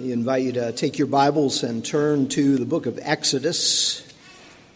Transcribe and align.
We 0.00 0.12
invite 0.12 0.44
you 0.44 0.52
to 0.52 0.72
take 0.72 0.96
your 0.96 1.08
Bibles 1.08 1.62
and 1.62 1.84
turn 1.84 2.28
to 2.28 2.56
the 2.56 2.64
book 2.64 2.86
of 2.86 2.98
Exodus 3.02 4.00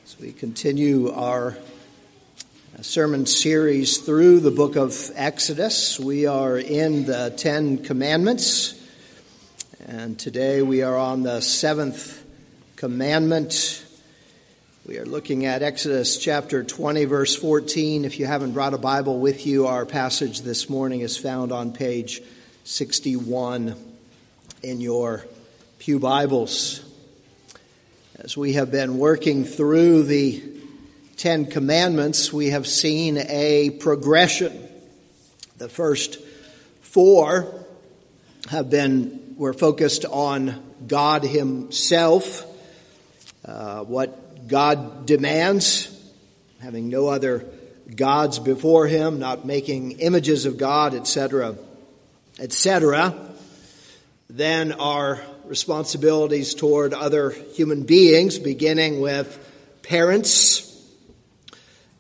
as 0.05 0.19
we 0.21 0.33
continue 0.33 1.13
our 1.13 1.57
uh, 2.79 2.83
sermon 2.83 3.25
series 3.25 3.97
through 3.97 4.41
the 4.41 4.51
book 4.51 4.77
of 4.77 5.11
Exodus. 5.15 5.99
We 5.99 6.27
are 6.27 6.59
in 6.59 7.07
the 7.07 7.33
Ten 7.39 7.83
Commandments, 7.83 8.79
and 9.87 10.19
today 10.19 10.61
we 10.61 10.83
are 10.83 10.99
on 10.99 11.23
the 11.23 11.41
seventh 11.41 12.23
commandment. 12.77 13.83
We 14.87 14.99
are 14.99 15.07
looking 15.07 15.47
at 15.47 15.63
Exodus 15.63 16.19
chapter 16.19 16.63
20, 16.63 17.07
verse 17.07 17.35
14. 17.35 18.05
If 18.05 18.19
you 18.19 18.27
haven't 18.27 18.53
brought 18.53 18.75
a 18.75 18.79
Bible 18.79 19.19
with 19.19 19.47
you, 19.47 19.69
our 19.69 19.87
passage 19.87 20.43
this 20.43 20.69
morning 20.69 21.01
is 21.01 21.17
found 21.17 21.51
on 21.51 21.73
page 21.73 22.21
61 22.65 23.94
in 24.65 24.81
your 24.81 25.27
Pew 25.79 25.99
Bibles. 25.99 26.83
As 28.17 28.35
we 28.35 28.55
have 28.55 28.71
been 28.71 28.97
working 28.97 29.45
through 29.45 30.05
the 30.05 30.43
Ten 31.19 31.45
Commandments, 31.45 32.33
we 32.33 32.49
have 32.49 32.67
seen 32.67 33.19
a 33.19 33.71
progression. 33.79 34.59
The 35.59 35.69
first 35.69 36.19
four 36.81 37.67
have 38.49 38.71
been, 38.71 39.35
were 39.37 39.53
focused 39.53 40.07
on 40.07 40.63
God 40.87 41.25
Himself, 41.25 42.47
uh, 43.45 43.85
what 43.85 44.49
God 44.49 45.05
demands, 45.05 45.91
having 46.63 46.89
no 46.89 47.09
other 47.09 47.45
gods 47.95 48.39
before 48.39 48.87
him, 48.87 49.19
not 49.19 49.45
making 49.45 50.01
images 50.01 50.47
of 50.47 50.57
God, 50.57 50.95
etc., 50.95 51.55
etc. 52.39 53.34
Then 54.37 54.73
our 54.73 55.21
responsibilities 55.45 56.57
toward 56.57 56.93
other 56.93 57.31
human 57.31 57.85
beings, 57.85 58.37
beginning 58.37 59.01
with 59.01 59.39
parents, 59.85 60.77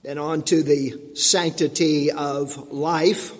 then 0.02 0.18
on 0.18 0.42
to 0.42 0.64
the 0.64 1.14
sanctity 1.14 2.10
of 2.10 2.72
life, 2.72 3.32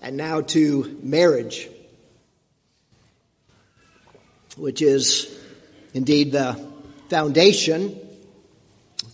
and 0.00 0.16
now 0.16 0.42
to 0.42 0.96
marriage, 1.02 1.68
which 4.56 4.80
is 4.80 5.36
indeed 5.92 6.30
the 6.30 6.54
foundation 7.08 7.98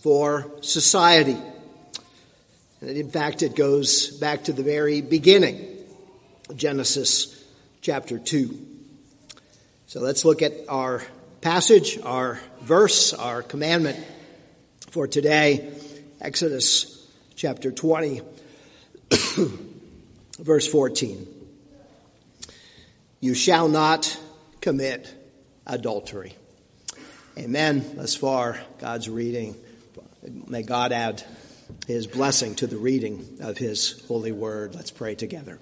for 0.03 0.45
society. 0.61 1.37
And 2.81 2.89
in 2.91 3.09
fact, 3.09 3.41
it 3.41 3.55
goes 3.55 4.11
back 4.11 4.43
to 4.43 4.53
the 4.53 4.61
very 4.61 5.01
beginning, 5.01 5.75
Genesis 6.55 7.36
chapter 7.87 8.19
2. 8.19 8.67
So 9.85 10.01
let's 10.01 10.25
look 10.25 10.41
at 10.41 10.51
our 10.67 11.01
passage, 11.39 11.97
our 12.03 12.37
verse, 12.59 13.13
our 13.13 13.41
commandment 13.41 13.97
for 14.91 15.07
today, 15.07 15.71
Exodus 16.19 17.07
chapter 17.37 17.71
20, 17.71 18.23
verse 20.37 20.67
14. 20.67 21.27
You 23.21 23.33
shall 23.33 23.69
not 23.69 24.19
commit 24.59 25.09
adultery. 25.65 26.35
Amen. 27.37 27.89
Thus 27.95 28.15
far, 28.15 28.59
God's 28.79 29.07
reading. 29.07 29.55
May 30.45 30.63
God 30.63 30.91
add 30.91 31.23
his 31.87 32.05
blessing 32.05 32.55
to 32.55 32.67
the 32.67 32.75
reading 32.75 33.37
of 33.39 33.57
his 33.57 34.03
holy 34.09 34.33
word. 34.33 34.75
Let's 34.75 34.91
pray 34.91 35.15
together. 35.15 35.57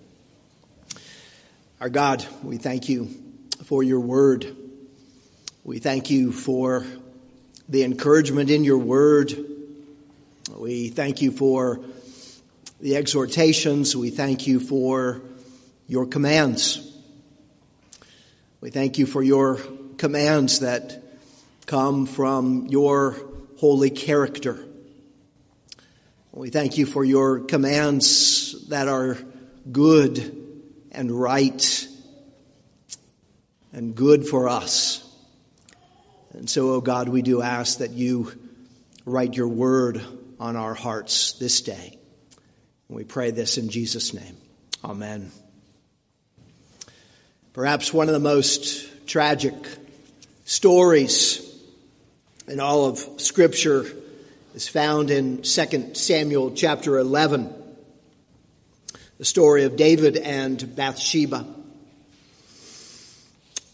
Our 1.81 1.89
God, 1.89 2.25
we 2.41 2.55
thank 2.55 2.87
you 2.87 3.09
for 3.65 3.83
your 3.83 3.99
word. 3.99 4.55
We 5.65 5.79
thank 5.79 6.09
you 6.09 6.31
for 6.31 6.85
the 7.67 7.83
encouragement 7.83 8.49
in 8.49 8.63
your 8.63 8.77
word. 8.77 9.33
We 10.55 10.87
thank 10.87 11.21
you 11.21 11.31
for 11.31 11.81
the 12.79 12.95
exhortations. 12.95 13.93
We 13.93 14.09
thank 14.09 14.47
you 14.47 14.61
for 14.61 15.21
your 15.85 16.05
commands. 16.05 16.97
We 18.61 18.69
thank 18.69 18.97
you 18.97 19.05
for 19.05 19.21
your 19.21 19.59
commands 19.97 20.61
that 20.61 21.03
come 21.65 22.05
from 22.05 22.67
your 22.67 23.17
holy 23.57 23.89
character. 23.89 24.65
We 26.31 26.51
thank 26.51 26.77
you 26.77 26.85
for 26.85 27.03
your 27.03 27.41
commands 27.41 28.65
that 28.69 28.87
are 28.87 29.17
good 29.69 30.43
and 30.95 31.11
right 31.11 31.87
and 33.73 33.93
good 33.93 34.25
for 34.27 34.49
us. 34.49 35.01
And 36.33 36.49
so, 36.49 36.71
oh 36.71 36.81
God, 36.81 37.09
we 37.09 37.21
do 37.21 37.41
ask 37.41 37.79
that 37.79 37.91
you 37.91 38.31
write 39.05 39.35
your 39.35 39.47
word 39.47 40.01
on 40.39 40.55
our 40.55 40.73
hearts 40.73 41.33
this 41.33 41.61
day. 41.61 41.97
We 42.89 43.03
pray 43.03 43.31
this 43.31 43.57
in 43.57 43.69
Jesus' 43.69 44.13
name. 44.13 44.37
Amen. 44.83 45.31
Perhaps 47.53 47.93
one 47.93 48.07
of 48.07 48.13
the 48.13 48.19
most 48.19 49.07
tragic 49.07 49.53
stories 50.45 51.41
in 52.47 52.59
all 52.59 52.85
of 52.85 52.99
Scripture 53.17 53.85
is 54.53 54.67
found 54.67 55.09
in 55.09 55.41
2 55.41 55.95
Samuel 55.95 56.51
chapter 56.51 56.97
11, 56.97 57.53
the 59.17 59.25
story 59.25 59.63
of 59.63 59.77
David 59.77 60.17
and 60.17 60.75
Bathsheba. 60.75 61.45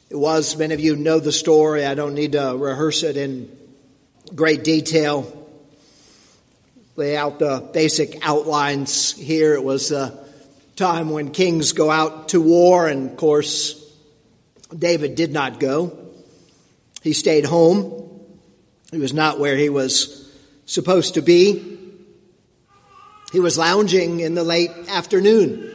It 0.09 0.15
was, 0.15 0.55
many 0.57 0.73
of 0.73 0.79
you 0.79 0.95
know 0.95 1.19
the 1.19 1.31
story. 1.31 1.85
I 1.85 1.95
don't 1.95 2.13
need 2.13 2.33
to 2.33 2.55
rehearse 2.57 3.01
it 3.03 3.17
in 3.17 3.49
great 4.35 4.63
detail. 4.63 5.37
Lay 6.95 7.17
out 7.17 7.39
the 7.39 7.67
basic 7.73 8.19
outlines 8.21 9.13
here. 9.13 9.55
It 9.55 9.63
was 9.63 9.91
a 9.91 10.23
time 10.75 11.09
when 11.09 11.31
kings 11.31 11.71
go 11.71 11.89
out 11.89 12.29
to 12.29 12.41
war, 12.41 12.87
and 12.87 13.09
of 13.11 13.17
course, 13.17 13.77
David 14.77 15.15
did 15.15 15.31
not 15.31 15.59
go. 15.59 15.97
He 17.01 17.13
stayed 17.13 17.45
home. 17.45 18.09
He 18.91 18.99
was 18.99 19.13
not 19.13 19.39
where 19.39 19.55
he 19.55 19.69
was 19.69 20.29
supposed 20.65 21.15
to 21.15 21.21
be. 21.21 21.70
He 23.31 23.39
was 23.39 23.57
lounging 23.57 24.19
in 24.19 24.33
the 24.33 24.43
late 24.43 24.71
afternoon. 24.89 25.73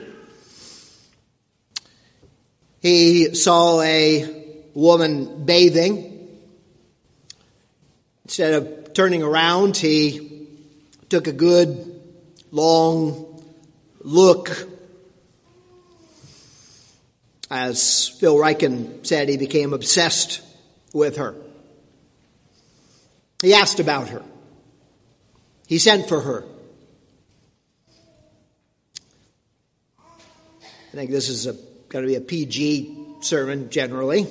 He 2.81 3.35
saw 3.35 3.81
a 3.81 4.69
woman 4.75 5.45
bathing. 5.47 6.13
Instead 8.27 8.53
of 8.53 8.93
turning 8.93 9.23
around, 9.23 9.77
he 9.77 10.49
took 11.09 11.27
a 11.27 11.33
good 11.33 11.99
long 12.51 13.43
look. 14.01 14.69
As 17.51 18.09
Phil 18.09 18.37
Ryken 18.37 19.07
said, 19.07 19.31
he 19.31 19.39
became 19.39 19.73
obsessed 19.73 20.43
with 20.93 21.17
her. 21.17 21.35
He 23.41 23.55
asked 23.55 23.81
about 23.81 24.09
her. 24.09 24.23
He 25.67 25.79
sent 25.79 26.09
for 26.09 26.21
her. 26.21 26.45
Think 30.97 31.11
this 31.11 31.29
is 31.29 31.45
going 31.91 32.05
to 32.05 32.09
be 32.09 32.15
a 32.15 32.23
PG 32.23 32.97
sermon 33.21 33.69
generally. 33.69 34.27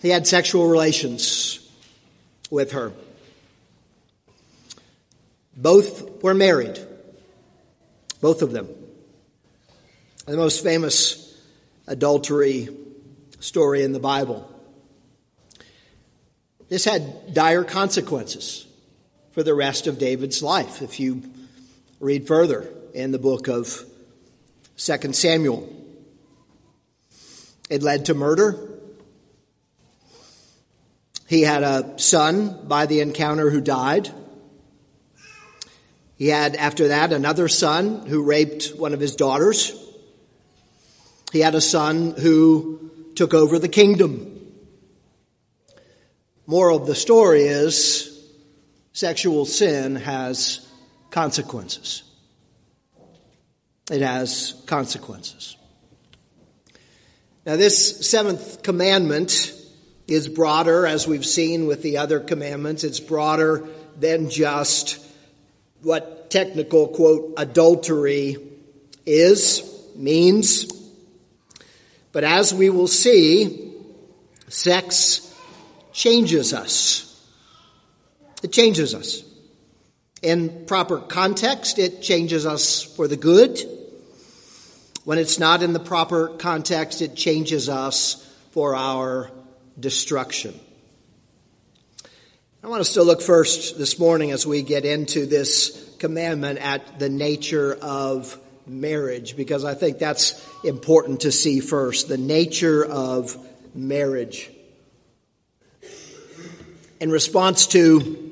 He 0.00 0.08
had 0.08 0.26
sexual 0.26 0.66
relations 0.66 1.68
with 2.50 2.72
her. 2.72 2.94
Both 5.54 6.22
were 6.22 6.32
married. 6.32 6.78
Both 8.22 8.40
of 8.40 8.52
them. 8.52 8.68
The 10.24 10.38
most 10.38 10.64
famous 10.64 11.38
adultery 11.86 12.70
story 13.40 13.82
in 13.82 13.92
the 13.92 14.00
Bible. 14.00 14.50
This 16.70 16.86
had 16.86 17.34
dire 17.34 17.64
consequences 17.64 18.66
for 19.32 19.42
the 19.42 19.52
rest 19.52 19.86
of 19.86 19.98
David's 19.98 20.42
life. 20.42 20.80
If 20.80 20.98
you 20.98 21.24
read 21.98 22.26
further 22.26 22.72
in 22.94 23.12
the 23.12 23.18
book 23.18 23.46
of 23.46 23.84
2 24.82 25.12
Samuel, 25.12 25.68
it 27.68 27.82
led 27.82 28.06
to 28.06 28.14
murder. 28.14 28.58
He 31.28 31.42
had 31.42 31.62
a 31.62 31.98
son 31.98 32.66
by 32.66 32.86
the 32.86 33.00
encounter 33.00 33.50
who 33.50 33.60
died. 33.60 34.10
He 36.16 36.28
had, 36.28 36.56
after 36.56 36.88
that, 36.88 37.12
another 37.12 37.46
son 37.46 38.06
who 38.06 38.22
raped 38.22 38.68
one 38.74 38.94
of 38.94 39.00
his 39.00 39.16
daughters. 39.16 39.72
He 41.30 41.40
had 41.40 41.54
a 41.54 41.60
son 41.60 42.14
who 42.18 42.90
took 43.14 43.34
over 43.34 43.58
the 43.58 43.68
kingdom. 43.68 44.40
Moral 46.46 46.78
of 46.78 46.86
the 46.86 46.94
story 46.94 47.42
is 47.42 48.18
sexual 48.94 49.44
sin 49.44 49.96
has 49.96 50.66
consequences. 51.10 52.09
It 53.90 54.02
has 54.02 54.54
consequences. 54.66 55.56
Now, 57.44 57.56
this 57.56 58.08
seventh 58.08 58.62
commandment 58.62 59.52
is 60.06 60.28
broader, 60.28 60.86
as 60.86 61.08
we've 61.08 61.26
seen 61.26 61.66
with 61.66 61.82
the 61.82 61.98
other 61.98 62.20
commandments. 62.20 62.84
It's 62.84 63.00
broader 63.00 63.68
than 63.98 64.30
just 64.30 65.04
what 65.82 66.30
technical, 66.30 66.88
quote, 66.88 67.34
adultery 67.36 68.36
is, 69.06 69.62
means. 69.96 70.66
But 72.12 72.22
as 72.22 72.54
we 72.54 72.70
will 72.70 72.86
see, 72.86 73.72
sex 74.48 75.36
changes 75.92 76.54
us. 76.54 77.06
It 78.42 78.52
changes 78.52 78.94
us. 78.94 79.24
In 80.22 80.66
proper 80.66 80.98
context, 80.98 81.78
it 81.78 82.02
changes 82.02 82.46
us 82.46 82.82
for 82.82 83.08
the 83.08 83.16
good. 83.16 83.60
When 85.04 85.16
it's 85.16 85.38
not 85.38 85.62
in 85.62 85.72
the 85.72 85.80
proper 85.80 86.28
context, 86.28 87.00
it 87.00 87.14
changes 87.14 87.70
us 87.70 88.22
for 88.50 88.76
our 88.76 89.30
destruction. 89.78 90.58
I 92.62 92.68
want 92.68 92.82
us 92.82 92.92
to 92.94 93.02
look 93.02 93.22
first 93.22 93.78
this 93.78 93.98
morning 93.98 94.30
as 94.30 94.46
we 94.46 94.60
get 94.60 94.84
into 94.84 95.24
this 95.24 95.94
commandment 95.98 96.58
at 96.58 96.98
the 96.98 97.08
nature 97.08 97.78
of 97.80 98.38
marriage, 98.66 99.36
because 99.36 99.64
I 99.64 99.72
think 99.72 99.98
that's 99.98 100.46
important 100.62 101.20
to 101.20 101.32
see 101.32 101.60
first 101.60 102.08
the 102.08 102.18
nature 102.18 102.84
of 102.84 103.38
marriage. 103.74 104.50
In 107.00 107.10
response 107.10 107.68
to 107.68 108.29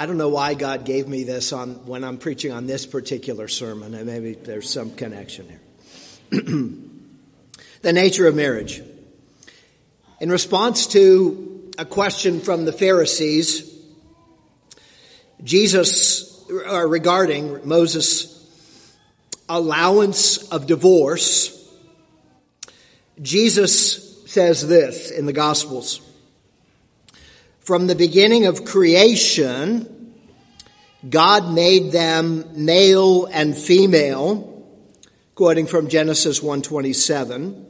I 0.00 0.06
don't 0.06 0.16
know 0.16 0.28
why 0.28 0.54
God 0.54 0.84
gave 0.84 1.08
me 1.08 1.24
this 1.24 1.52
on 1.52 1.84
when 1.84 2.04
I'm 2.04 2.18
preaching 2.18 2.52
on 2.52 2.68
this 2.68 2.86
particular 2.86 3.48
sermon, 3.48 3.94
and 3.94 4.06
maybe 4.06 4.34
there's 4.34 4.70
some 4.70 4.94
connection 4.94 5.48
here. 5.48 6.40
the 7.82 7.92
nature 7.92 8.28
of 8.28 8.36
marriage. 8.36 8.80
In 10.20 10.30
response 10.30 10.86
to 10.88 11.72
a 11.78 11.84
question 11.84 12.40
from 12.40 12.64
the 12.64 12.72
Pharisees, 12.72 13.76
Jesus, 15.42 16.48
uh, 16.48 16.86
regarding 16.86 17.66
Moses' 17.66 18.36
allowance 19.48 20.48
of 20.50 20.68
divorce, 20.68 21.54
Jesus 23.20 24.30
says 24.30 24.68
this 24.68 25.10
in 25.10 25.26
the 25.26 25.32
Gospels. 25.32 26.07
From 27.68 27.86
the 27.86 27.94
beginning 27.94 28.46
of 28.46 28.64
creation, 28.64 30.14
God 31.06 31.52
made 31.52 31.92
them 31.92 32.46
male 32.54 33.26
and 33.26 33.54
female, 33.54 34.64
quoting 35.34 35.66
from 35.66 35.88
Genesis 35.88 36.42
127. 36.42 37.66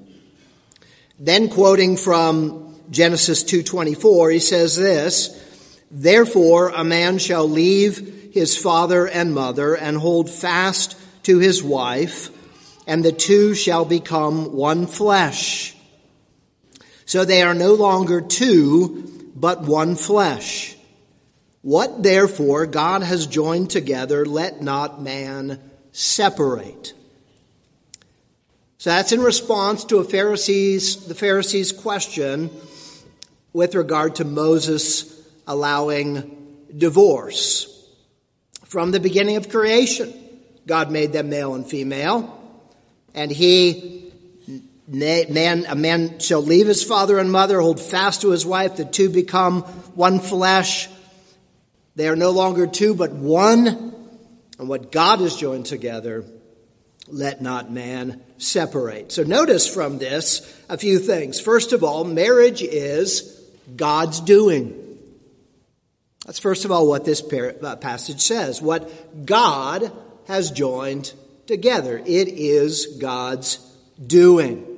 Then 1.18 1.48
quoting 1.48 1.96
from 1.96 2.76
Genesis 2.92 3.42
2:24, 3.42 4.30
he 4.30 4.38
says 4.38 4.76
this, 4.76 5.30
"Therefore 5.90 6.68
a 6.68 6.84
man 6.84 7.18
shall 7.18 7.50
leave 7.50 8.30
his 8.30 8.56
father 8.56 9.04
and 9.04 9.34
mother 9.34 9.74
and 9.74 9.96
hold 9.96 10.30
fast 10.30 10.94
to 11.24 11.40
his 11.40 11.60
wife, 11.60 12.30
and 12.86 13.04
the 13.04 13.10
two 13.10 13.52
shall 13.52 13.84
become 13.84 14.54
one 14.54 14.86
flesh." 14.86 15.74
So 17.04 17.24
they 17.24 17.42
are 17.42 17.52
no 17.52 17.74
longer 17.74 18.20
two, 18.20 19.17
but 19.40 19.62
one 19.62 19.94
flesh. 19.94 20.76
What 21.62 22.02
therefore 22.02 22.66
God 22.66 23.02
has 23.02 23.26
joined 23.26 23.70
together, 23.70 24.24
let 24.24 24.62
not 24.62 25.02
man 25.02 25.60
separate. 25.92 26.94
So 28.78 28.90
that's 28.90 29.12
in 29.12 29.20
response 29.20 29.84
to 29.86 29.98
a 29.98 30.04
Pharisees, 30.04 31.06
the 31.06 31.14
Pharisees' 31.14 31.72
question 31.72 32.50
with 33.52 33.74
regard 33.74 34.16
to 34.16 34.24
Moses 34.24 35.20
allowing 35.46 36.56
divorce. 36.76 37.74
From 38.64 38.92
the 38.92 39.00
beginning 39.00 39.36
of 39.36 39.48
creation, 39.48 40.12
God 40.66 40.92
made 40.92 41.12
them 41.12 41.30
male 41.30 41.54
and 41.54 41.68
female, 41.68 42.38
and 43.14 43.30
he 43.30 43.97
Man, 44.88 45.66
a 45.68 45.74
man 45.74 46.18
shall 46.18 46.40
leave 46.40 46.66
his 46.66 46.82
father 46.82 47.18
and 47.18 47.30
mother, 47.30 47.60
hold 47.60 47.78
fast 47.78 48.22
to 48.22 48.30
his 48.30 48.46
wife, 48.46 48.76
the 48.76 48.86
two 48.86 49.10
become 49.10 49.62
one 49.94 50.18
flesh. 50.18 50.88
They 51.94 52.08
are 52.08 52.16
no 52.16 52.30
longer 52.30 52.66
two, 52.66 52.94
but 52.94 53.12
one. 53.12 53.66
And 54.58 54.68
what 54.68 54.90
God 54.90 55.20
has 55.20 55.36
joined 55.36 55.66
together, 55.66 56.24
let 57.06 57.42
not 57.42 57.70
man 57.70 58.22
separate. 58.38 59.12
So 59.12 59.24
notice 59.24 59.72
from 59.72 59.98
this 59.98 60.40
a 60.68 60.78
few 60.78 60.98
things. 60.98 61.38
First 61.38 61.72
of 61.72 61.84
all, 61.84 62.04
marriage 62.04 62.62
is 62.62 63.38
God's 63.76 64.20
doing. 64.20 64.84
That's 66.24 66.38
first 66.38 66.64
of 66.64 66.70
all 66.70 66.88
what 66.88 67.04
this 67.04 67.22
uh, 67.22 67.76
passage 67.76 68.20
says. 68.20 68.62
What 68.62 69.26
God 69.26 69.92
has 70.28 70.50
joined 70.50 71.12
together. 71.46 71.98
It 71.98 72.28
is 72.28 72.98
God's 73.00 73.58
doing. 74.04 74.77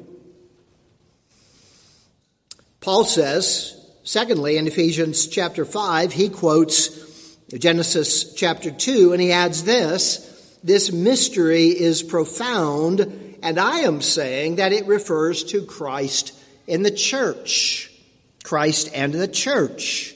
Paul 2.80 3.04
says, 3.04 3.76
secondly, 4.04 4.56
in 4.56 4.66
Ephesians 4.66 5.26
chapter 5.26 5.66
5, 5.66 6.12
he 6.12 6.30
quotes 6.30 7.36
Genesis 7.48 8.32
chapter 8.34 8.70
2, 8.70 9.12
and 9.12 9.20
he 9.20 9.32
adds 9.32 9.64
this 9.64 10.26
this 10.62 10.92
mystery 10.92 11.68
is 11.68 12.02
profound, 12.02 13.38
and 13.42 13.58
I 13.58 13.80
am 13.80 14.02
saying 14.02 14.56
that 14.56 14.72
it 14.72 14.86
refers 14.86 15.44
to 15.44 15.64
Christ 15.64 16.34
in 16.66 16.82
the 16.82 16.90
church. 16.90 17.90
Christ 18.44 18.90
and 18.94 19.12
the 19.12 19.28
church. 19.28 20.14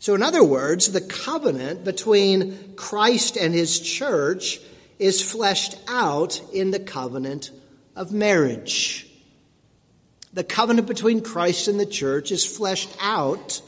So, 0.00 0.14
in 0.14 0.22
other 0.22 0.44
words, 0.44 0.92
the 0.92 1.00
covenant 1.00 1.84
between 1.84 2.74
Christ 2.74 3.36
and 3.36 3.54
his 3.54 3.80
church 3.80 4.60
is 4.98 5.22
fleshed 5.22 5.76
out 5.88 6.40
in 6.52 6.70
the 6.70 6.80
covenant 6.80 7.50
of 7.96 8.12
marriage 8.12 9.08
the 10.34 10.44
covenant 10.44 10.88
between 10.88 11.22
Christ 11.22 11.68
and 11.68 11.78
the 11.78 11.86
church 11.86 12.32
is 12.32 12.44
fleshed 12.44 12.94
out 13.00 13.62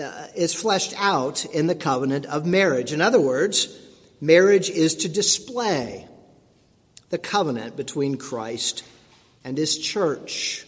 uh, 0.00 0.26
is 0.36 0.54
fleshed 0.54 0.94
out 0.96 1.44
in 1.46 1.66
the 1.66 1.74
covenant 1.74 2.24
of 2.26 2.46
marriage. 2.46 2.92
In 2.92 3.00
other 3.00 3.20
words, 3.20 3.76
marriage 4.20 4.70
is 4.70 4.94
to 4.96 5.08
display 5.08 6.06
the 7.10 7.18
covenant 7.18 7.76
between 7.76 8.16
Christ 8.16 8.84
and 9.42 9.58
his 9.58 9.76
church. 9.76 10.64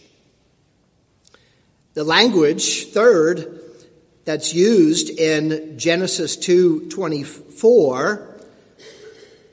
The 1.93 2.03
language, 2.03 2.87
third, 2.87 3.61
that's 4.25 4.53
used 4.53 5.09
in 5.09 5.77
Genesis 5.77 6.35
2:24, 6.35 8.27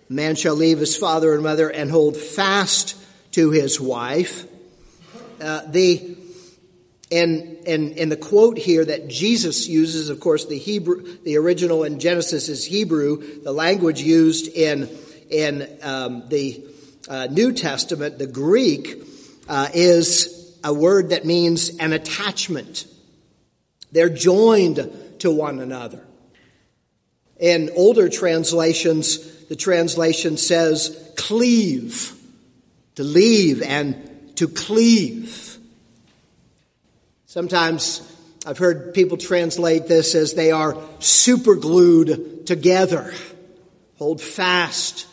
man 0.09 0.35
shall 0.35 0.57
leave 0.57 0.81
his 0.81 0.97
father 0.97 1.33
and 1.33 1.45
mother 1.45 1.71
and 1.71 1.91
hold 1.91 2.17
fast 2.17 2.97
to 3.33 3.51
his 3.51 3.81
wife. 3.81 4.50
Uh, 5.41 5.63
the 5.67 6.17
and, 7.13 7.67
and, 7.67 7.99
and 7.99 8.13
the 8.13 8.17
quote 8.17 8.57
here 8.57 8.85
that 8.85 9.09
Jesus 9.09 9.67
uses, 9.67 10.11
of 10.11 10.21
course, 10.21 10.47
the 10.47 10.59
Hebrew, 10.59 11.19
the 11.25 11.39
original 11.39 11.83
in 11.83 11.99
Genesis 11.99 12.49
is 12.49 12.65
Hebrew. 12.65 13.43
The 13.43 13.53
language 13.53 14.01
used 14.01 14.47
in, 14.47 14.89
in 15.29 15.79
um, 15.83 16.29
the 16.29 16.65
uh, 17.09 17.27
New 17.29 17.53
Testament, 17.53 18.19
the 18.19 18.29
Greek, 18.29 19.03
uh, 19.49 19.69
is 19.75 20.57
a 20.63 20.73
word 20.73 21.11
that 21.11 21.25
means 21.25 21.77
an 21.79 21.93
attachment. 21.93 22.87
They're 23.91 24.09
joined 24.09 25.19
to 25.19 25.33
one 25.33 25.59
another. 25.59 26.07
In 27.41 27.71
older 27.75 28.09
translations, 28.09 29.47
the 29.47 29.57
translation 29.57 30.37
says 30.37 31.13
cleave 31.17 32.15
to 32.95 33.03
leave 33.03 33.63
and 33.63 34.10
to 34.41 34.49
cleave. 34.49 35.59
Sometimes 37.27 38.01
I've 38.47 38.57
heard 38.57 38.95
people 38.95 39.19
translate 39.19 39.87
this 39.87 40.15
as 40.15 40.33
they 40.33 40.51
are 40.51 40.79
superglued 40.99 42.47
together. 42.47 43.13
Hold 43.99 44.23
fast 44.23 45.07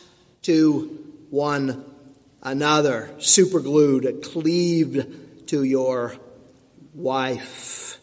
to 0.44 0.98
one 1.28 1.84
another. 2.42 3.10
Superglued, 3.18 4.22
cleaved 4.22 5.48
to 5.48 5.62
your 5.62 6.16
wife. 6.94 7.98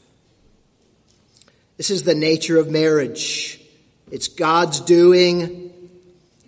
This 1.77 1.89
is 1.89 2.03
the 2.03 2.13
nature 2.13 2.59
of 2.59 2.69
marriage. 2.69 3.59
It's 4.11 4.27
God's 4.27 4.79
doing. 4.79 5.73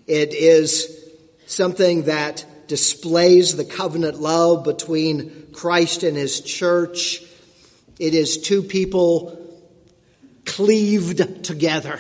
It 0.06 0.36
is 0.36 1.04
something 1.48 2.04
that 2.04 2.46
displays 2.68 3.56
the 3.56 3.66
covenant 3.66 4.20
love 4.20 4.64
between 4.64 5.48
Christ 5.54 6.04
and 6.04 6.16
his 6.16 6.42
church. 6.42 7.22
It 8.00 8.14
is 8.14 8.38
two 8.38 8.62
people 8.62 9.38
cleaved 10.46 11.44
together. 11.44 12.00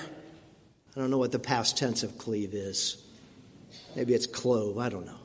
I 0.95 0.99
don't 0.99 1.11
know 1.11 1.17
what 1.17 1.31
the 1.31 1.39
past 1.39 1.77
tense 1.77 2.03
of 2.03 2.17
cleave 2.17 2.53
is. 2.53 3.03
Maybe 3.95 4.13
it's 4.13 4.27
clove, 4.27 4.77
I 4.77 4.89
don't 4.89 5.05
know. 5.05 5.19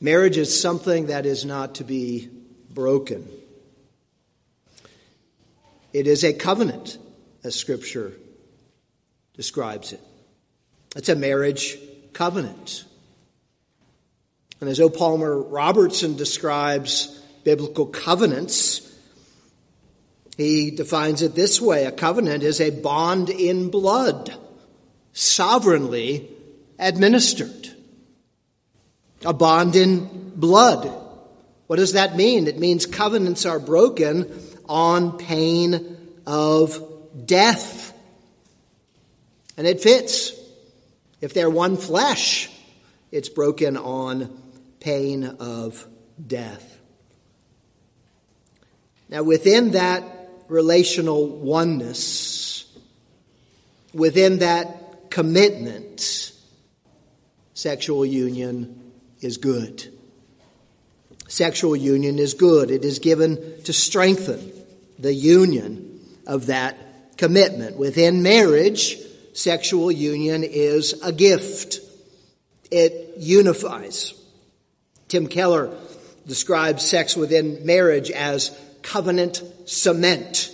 Marriage 0.00 0.36
is 0.36 0.60
something 0.60 1.06
that 1.06 1.26
is 1.26 1.44
not 1.44 1.76
to 1.76 1.84
be 1.84 2.28
broken. 2.70 3.26
It 5.92 6.06
is 6.06 6.24
a 6.24 6.34
covenant, 6.34 6.98
as 7.42 7.54
Scripture 7.56 8.12
describes 9.34 9.92
it. 9.92 10.00
It's 10.96 11.10
a 11.10 11.14
marriage 11.14 11.76
covenant. 12.14 12.84
And 14.60 14.70
as 14.70 14.80
O. 14.80 14.88
Palmer 14.88 15.38
Robertson 15.38 16.16
describes 16.16 17.08
biblical 17.44 17.84
covenants, 17.84 18.80
he 20.38 20.70
defines 20.70 21.20
it 21.20 21.34
this 21.34 21.60
way 21.60 21.84
a 21.84 21.92
covenant 21.92 22.42
is 22.42 22.62
a 22.62 22.70
bond 22.70 23.28
in 23.28 23.70
blood, 23.70 24.34
sovereignly 25.12 26.30
administered. 26.78 27.74
A 29.24 29.34
bond 29.34 29.76
in 29.76 30.32
blood. 30.34 30.90
What 31.66 31.76
does 31.76 31.92
that 31.92 32.16
mean? 32.16 32.46
It 32.46 32.58
means 32.58 32.86
covenants 32.86 33.44
are 33.44 33.58
broken 33.58 34.30
on 34.66 35.18
pain 35.18 35.98
of 36.26 36.82
death. 37.26 37.92
And 39.58 39.66
it 39.66 39.80
fits. 39.82 40.32
If 41.20 41.34
they're 41.34 41.50
one 41.50 41.76
flesh, 41.76 42.50
it's 43.10 43.28
broken 43.28 43.76
on 43.76 44.42
pain 44.80 45.24
of 45.24 45.86
death. 46.24 46.78
Now, 49.08 49.22
within 49.22 49.72
that 49.72 50.02
relational 50.48 51.26
oneness, 51.28 52.66
within 53.94 54.38
that 54.38 55.10
commitment, 55.10 56.32
sexual 57.54 58.04
union 58.04 58.92
is 59.20 59.36
good. 59.38 59.92
Sexual 61.28 61.76
union 61.76 62.18
is 62.18 62.34
good. 62.34 62.70
It 62.70 62.84
is 62.84 62.98
given 62.98 63.62
to 63.64 63.72
strengthen 63.72 64.52
the 64.98 65.14
union 65.14 66.00
of 66.26 66.46
that 66.46 67.16
commitment. 67.16 67.76
Within 67.76 68.22
marriage, 68.22 68.98
sexual 69.36 69.92
union 69.92 70.42
is 70.42 71.00
a 71.02 71.12
gift. 71.12 71.80
It 72.70 73.18
unifies. 73.18 74.14
Tim 75.08 75.28
Keller 75.28 75.76
describes 76.26 76.88
sex 76.88 77.16
within 77.16 77.64
marriage 77.64 78.10
as 78.10 78.56
covenant 78.82 79.42
cement. 79.66 80.50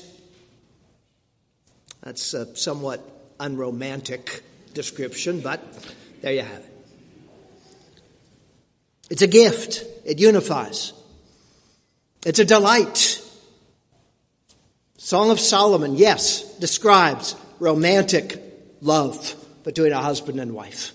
That's 2.03 2.35
a 2.35 2.55
somewhat 2.57 3.01
unromantic 3.39 4.43
description, 4.75 5.41
but 5.41 5.61
there 6.21 6.33
you 6.33 6.43
have 6.43 6.59
it. 6.59 6.73
It's 9.11 9.23
a 9.23 9.27
gift. 9.27 9.85
It 10.05 10.19
unifies. 10.19 10.93
It's 12.27 12.41
a 12.41 12.45
delight. 12.45 13.23
Song 14.97 15.31
of 15.31 15.39
Solomon, 15.39 15.97
yes, 15.97 16.43
describes 16.59 17.37
romantic 17.61 18.52
love 18.83 19.35
between 19.63 19.93
a 19.93 20.03
husband 20.03 20.41
and 20.41 20.53
wife. 20.53 20.93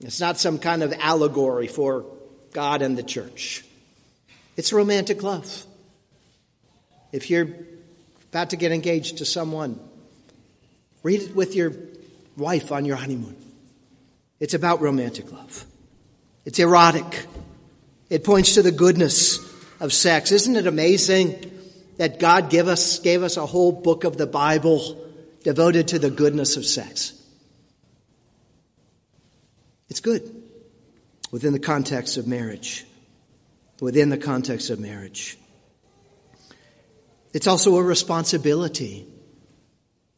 It's 0.00 0.20
not 0.20 0.38
some 0.38 0.58
kind 0.58 0.82
of 0.82 0.92
allegory 0.92 1.66
for 1.66 2.04
God 2.52 2.82
and 2.82 2.96
the 2.96 3.02
church. 3.02 3.64
It's 4.56 4.72
romantic 4.72 5.22
love. 5.22 5.64
If 7.12 7.30
you're 7.30 7.48
about 8.30 8.50
to 8.50 8.56
get 8.56 8.72
engaged 8.72 9.18
to 9.18 9.24
someone, 9.24 9.80
read 11.02 11.22
it 11.22 11.34
with 11.34 11.56
your 11.56 11.72
wife 12.36 12.70
on 12.72 12.84
your 12.84 12.96
honeymoon. 12.96 13.36
It's 14.38 14.54
about 14.54 14.82
romantic 14.82 15.32
love. 15.32 15.64
It's 16.44 16.58
erotic. 16.58 17.26
It 18.10 18.22
points 18.22 18.54
to 18.54 18.62
the 18.62 18.70
goodness 18.70 19.38
of 19.80 19.92
sex. 19.94 20.30
Isn't 20.30 20.56
it 20.56 20.66
amazing 20.66 21.50
that 21.96 22.20
God 22.20 22.50
gave 22.50 22.68
us, 22.68 22.98
gave 22.98 23.22
us 23.22 23.38
a 23.38 23.46
whole 23.46 23.72
book 23.72 24.04
of 24.04 24.18
the 24.18 24.26
Bible 24.26 25.05
devoted 25.46 25.86
to 25.86 26.00
the 26.00 26.10
goodness 26.10 26.56
of 26.56 26.66
sex? 26.66 27.12
It's 29.88 30.00
good 30.00 30.42
within 31.30 31.52
the 31.52 31.60
context 31.60 32.16
of 32.16 32.26
marriage. 32.26 32.84
Within 33.80 34.08
the 34.08 34.18
context 34.18 34.70
of 34.70 34.80
marriage. 34.80 35.38
It's 37.32 37.46
also 37.46 37.76
a 37.76 37.82
responsibility. 37.84 39.06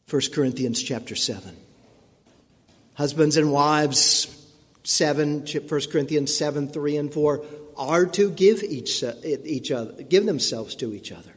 1 0.09 0.21
Corinthians 0.33 0.81
chapter 0.81 1.13
7. 1.13 1.55
Husbands 2.95 3.37
and 3.37 3.51
wives, 3.51 4.35
7, 4.83 5.45
1 5.45 5.81
Corinthians 5.91 6.35
7, 6.35 6.69
3 6.69 6.97
and 6.97 7.13
4, 7.13 7.45
are 7.77 8.07
to 8.07 8.31
give 8.31 8.63
each, 8.63 9.03
each 9.23 9.69
other, 9.69 10.01
give 10.01 10.25
themselves 10.25 10.73
to 10.77 10.91
each 10.91 11.11
other. 11.11 11.33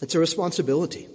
It's 0.00 0.14
a 0.14 0.18
responsibility. 0.18 1.06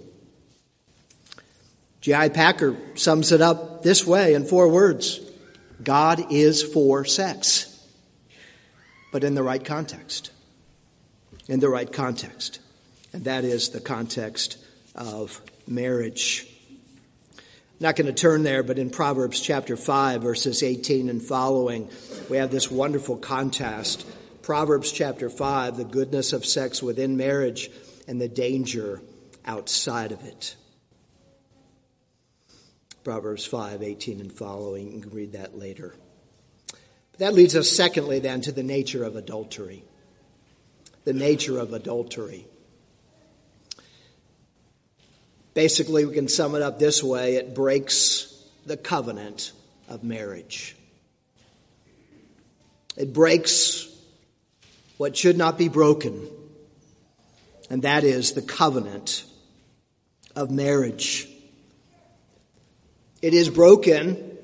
J.I. 2.04 2.28
Packer 2.28 2.76
sums 2.96 3.32
it 3.32 3.40
up 3.40 3.82
this 3.82 4.06
way 4.06 4.34
in 4.34 4.44
four 4.44 4.68
words 4.68 5.20
God 5.82 6.30
is 6.30 6.62
for 6.62 7.04
sex, 7.04 7.82
but 9.10 9.24
in 9.24 9.34
the 9.34 9.42
right 9.42 9.64
context 9.64 10.30
in 11.48 11.60
the 11.60 11.68
right 11.68 11.90
context, 11.92 12.60
and 13.12 13.24
that 13.24 13.44
is 13.44 13.70
the 13.70 13.80
context 13.80 14.58
of 14.94 15.40
marriage. 15.66 16.46
Not 17.80 17.96
going 17.96 18.06
to 18.06 18.12
turn 18.12 18.44
there, 18.44 18.62
but 18.62 18.78
in 18.78 18.90
Proverbs 18.90 19.40
chapter 19.40 19.76
5, 19.76 20.22
verses 20.22 20.62
18 20.62 21.08
and 21.08 21.22
following, 21.22 21.90
we 22.30 22.38
have 22.38 22.50
this 22.50 22.70
wonderful 22.70 23.16
contrast. 23.16 24.06
Proverbs 24.42 24.92
chapter 24.92 25.28
5, 25.28 25.76
the 25.76 25.84
goodness 25.84 26.32
of 26.32 26.46
sex 26.46 26.82
within 26.82 27.16
marriage 27.16 27.70
and 28.06 28.20
the 28.20 28.28
danger 28.28 29.02
outside 29.44 30.12
of 30.12 30.24
it. 30.24 30.56
Proverbs 33.04 33.44
5, 33.44 33.82
18 33.82 34.20
and 34.20 34.32
following. 34.32 34.92
You 34.92 35.00
can 35.02 35.10
read 35.10 35.32
that 35.32 35.56
later. 35.56 35.94
But 37.12 37.20
that 37.20 37.34
leads 37.34 37.54
us, 37.54 37.70
secondly, 37.70 38.18
then, 38.18 38.40
to 38.40 38.52
the 38.52 38.62
nature 38.62 39.04
of 39.04 39.14
adultery 39.14 39.84
the 41.04 41.12
nature 41.12 41.58
of 41.58 41.72
adultery. 41.72 42.46
Basically, 45.52 46.04
we 46.04 46.14
can 46.14 46.28
sum 46.28 46.54
it 46.54 46.62
up 46.62 46.78
this 46.78 47.02
way 47.02 47.36
it 47.36 47.54
breaks 47.54 48.34
the 48.66 48.76
covenant 48.76 49.52
of 49.88 50.02
marriage. 50.02 50.74
It 52.96 53.12
breaks 53.12 53.88
what 54.96 55.16
should 55.16 55.36
not 55.36 55.58
be 55.58 55.68
broken, 55.68 56.28
and 57.68 57.82
that 57.82 58.04
is 58.04 58.32
the 58.32 58.42
covenant 58.42 59.24
of 60.34 60.50
marriage. 60.50 61.28
It 63.24 63.32
is 63.32 63.48
broken, 63.48 64.36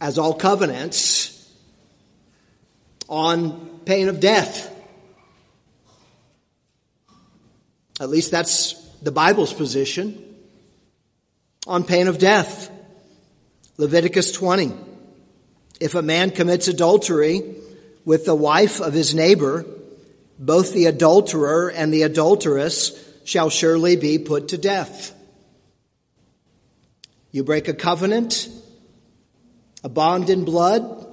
as 0.00 0.16
all 0.16 0.32
covenants, 0.32 1.46
on 3.06 3.80
pain 3.84 4.08
of 4.08 4.18
death. 4.18 4.74
At 8.00 8.08
least 8.08 8.30
that's 8.30 8.72
the 9.02 9.12
Bible's 9.12 9.52
position. 9.52 10.24
On 11.66 11.84
pain 11.84 12.08
of 12.08 12.16
death. 12.16 12.70
Leviticus 13.76 14.32
20. 14.32 14.72
If 15.78 15.94
a 15.94 16.00
man 16.00 16.30
commits 16.30 16.66
adultery 16.66 17.56
with 18.06 18.24
the 18.24 18.34
wife 18.34 18.80
of 18.80 18.94
his 18.94 19.14
neighbor, 19.14 19.66
both 20.38 20.72
the 20.72 20.86
adulterer 20.86 21.70
and 21.70 21.92
the 21.92 22.04
adulteress 22.04 22.98
shall 23.26 23.50
surely 23.50 23.96
be 23.96 24.18
put 24.18 24.48
to 24.48 24.56
death. 24.56 25.14
You 27.38 27.44
break 27.44 27.68
a 27.68 27.72
covenant, 27.72 28.48
a 29.84 29.88
bond 29.88 30.28
in 30.28 30.44
blood, 30.44 31.06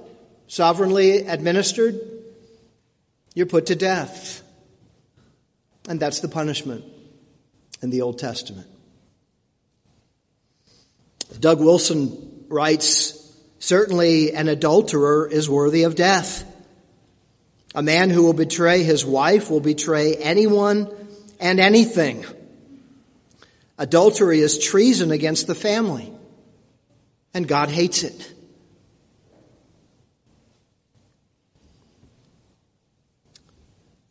sovereignly 0.48 1.18
administered, 1.18 2.00
you're 3.32 3.46
put 3.46 3.66
to 3.66 3.76
death. 3.76 4.42
And 5.88 6.00
that's 6.00 6.18
the 6.18 6.26
punishment 6.26 6.84
in 7.80 7.90
the 7.90 8.02
Old 8.02 8.18
Testament. 8.18 8.66
Doug 11.38 11.60
Wilson 11.60 12.46
writes 12.48 13.32
Certainly 13.60 14.32
an 14.32 14.48
adulterer 14.48 15.28
is 15.28 15.48
worthy 15.48 15.84
of 15.84 15.94
death. 15.94 16.44
A 17.72 17.84
man 17.84 18.10
who 18.10 18.24
will 18.24 18.32
betray 18.32 18.82
his 18.82 19.06
wife 19.06 19.48
will 19.48 19.60
betray 19.60 20.16
anyone 20.16 20.90
and 21.38 21.60
anything. 21.60 22.26
Adultery 23.78 24.40
is 24.40 24.58
treason 24.58 25.10
against 25.10 25.46
the 25.46 25.54
family, 25.54 26.10
and 27.36 27.46
God 27.46 27.68
hates 27.68 28.02
it. 28.02 28.32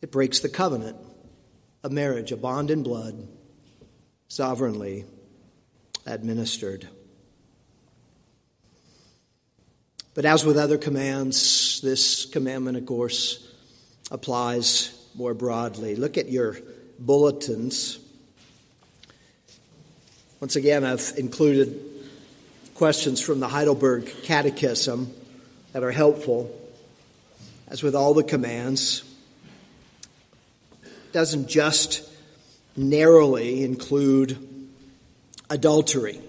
It 0.00 0.12
breaks 0.12 0.38
the 0.38 0.48
covenant 0.48 0.96
a 1.82 1.90
marriage, 1.90 2.30
a 2.30 2.36
bond 2.36 2.70
in 2.70 2.84
blood, 2.84 3.26
sovereignly 4.28 5.06
administered. 6.06 6.88
But 10.14 10.24
as 10.24 10.44
with 10.44 10.56
other 10.56 10.78
commands, 10.78 11.80
this 11.80 12.26
commandment, 12.26 12.76
of 12.76 12.86
course, 12.86 13.52
applies 14.12 14.96
more 15.16 15.34
broadly. 15.34 15.96
Look 15.96 16.16
at 16.16 16.28
your 16.28 16.58
bulletins. 17.00 17.98
Once 20.38 20.54
again, 20.54 20.84
I've 20.84 21.12
included 21.16 21.95
questions 22.76 23.22
from 23.22 23.40
the 23.40 23.48
Heidelberg 23.48 24.04
Catechism 24.24 25.10
that 25.72 25.82
are 25.82 25.90
helpful. 25.90 26.54
As 27.68 27.82
with 27.82 27.94
all 27.94 28.12
the 28.12 28.22
commands, 28.22 29.02
doesn't 31.12 31.48
just 31.48 32.06
narrowly 32.76 33.64
include 33.64 34.36
adultery. 35.48 36.20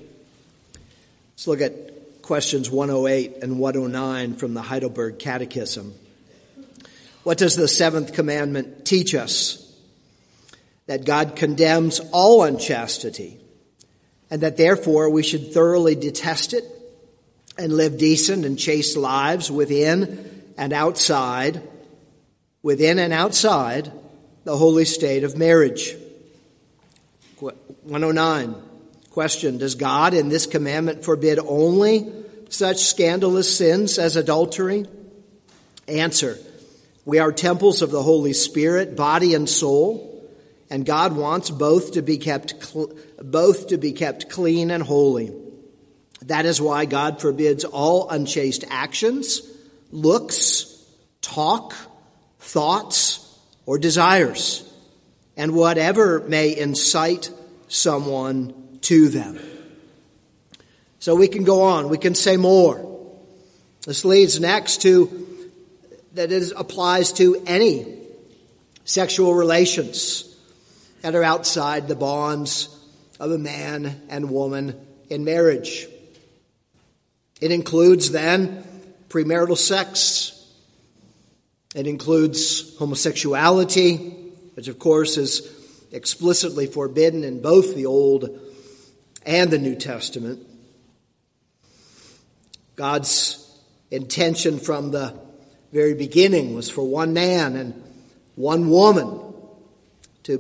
Let's 1.34 1.48
look 1.48 1.60
at 1.60 2.22
questions 2.22 2.72
108 2.72 3.44
and 3.44 3.60
109 3.60 4.36
from 4.36 4.54
the 4.54 4.62
Heidelberg 4.62 5.20
Catechism. 5.20 5.94
What 7.24 7.38
does 7.38 7.58
the 7.58 7.68
seventh 7.68 8.13
commandment 8.13 8.86
teach 8.86 9.13
us? 9.13 9.63
That 10.86 11.04
God 11.04 11.36
condemns 11.36 12.00
all 12.13 12.44
unchastity 12.44 13.38
and 14.29 14.41
that 14.41 14.57
therefore 14.57 15.10
we 15.10 15.24
should 15.24 15.53
thoroughly 15.53 15.96
detest 15.96 16.53
it 16.53 16.63
and 17.57 17.74
live 17.74 17.98
decent 17.98 18.46
and 18.46 18.57
chaste 18.60 18.98
lives 18.98 19.51
within 19.51 20.53
and 20.57 20.74
outside, 20.74 21.62
within 22.62 23.00
and 23.00 23.13
outside 23.13 23.91
the 24.43 24.57
holy 24.57 24.86
state 24.86 25.24
of 25.24 25.38
marriage. 25.38 25.96
109. 27.39 28.55
Question 29.12 29.57
Does 29.57 29.75
God 29.75 30.13
in 30.13 30.29
this 30.29 30.46
commandment 30.46 31.03
forbid 31.03 31.39
only 31.39 32.12
such 32.50 32.86
scandalous 32.86 33.57
sins 33.57 33.98
as 33.98 34.15
adultery? 34.15 34.86
Answer 35.88 36.38
We 37.05 37.19
are 37.19 37.31
temples 37.31 37.81
of 37.81 37.91
the 37.91 38.03
Holy 38.03 38.34
Spirit, 38.34 38.96
body 38.96 39.34
and 39.34 39.50
soul, 39.50 40.16
and 40.69 40.86
God 40.86 41.15
wants 41.15 41.50
both 41.50 41.93
to 41.93 42.01
be 42.01 42.17
kept, 42.17 42.63
cl- 42.63 42.91
both 43.21 43.67
to 43.67 43.77
be 43.77 43.93
kept 43.93 44.29
clean 44.29 44.71
and 44.71 44.83
holy. 44.83 45.33
That 46.24 46.45
is 46.45 46.59
why 46.59 46.86
God 46.86 47.21
forbids 47.21 47.63
all 47.63 48.09
unchaste 48.09 48.65
actions, 48.69 49.41
looks, 49.91 50.83
talk, 51.21 51.74
thoughts, 52.39 53.24
or 53.65 53.77
desires, 53.77 54.63
and 55.38 55.53
whatever 55.53 56.19
may 56.27 56.57
incite 56.57 57.31
someone 57.67 58.79
to 58.81 59.09
them. 59.09 59.39
So 61.00 61.15
we 61.15 61.27
can 61.27 61.43
go 61.43 61.62
on, 61.63 61.89
we 61.89 61.97
can 61.97 62.15
say 62.15 62.36
more. 62.36 62.83
This 63.86 64.03
leads 64.03 64.39
next 64.39 64.81
to 64.81 65.25
that 66.13 66.31
it 66.31 66.51
applies 66.57 67.13
to 67.13 67.41
any 67.45 68.00
sexual 68.83 69.33
relations 69.33 70.26
that 71.01 71.16
are 71.16 71.24
outside 71.24 71.88
the 71.88 71.96
bonds 71.96 72.70
of 73.20 73.32
a 73.32 73.38
man 73.38 74.01
and 74.10 74.30
woman 74.30 74.80
in 75.10 75.24
marriage. 75.24 75.88
It 77.39 77.51
includes 77.51 78.12
then 78.12 78.63
premarital 79.10 79.58
sex. 79.58 80.34
It 81.75 81.88
includes 81.88 82.75
homosexuality, 82.77 83.98
which 84.56 84.68
of 84.68 84.80
course 84.80 85.18
is 85.18 85.54
explicitly 85.92 86.68
forbidden 86.68 87.24
in 87.24 87.42
both 87.42 87.75
the 87.75 87.86
Old 87.86 88.39
and 89.25 89.51
the 89.51 89.58
New 89.58 89.75
Testament. 89.75 90.46
God's 92.75 93.44
intention 93.92 94.60
from 94.60 94.92
the 94.92 95.13
very 95.72 95.93
beginning 95.93 96.56
was 96.56 96.69
for 96.69 96.84
one 96.84 97.13
man 97.13 97.56
and 97.56 97.84
one 98.36 98.69
woman 98.69 99.19
to 100.24 100.38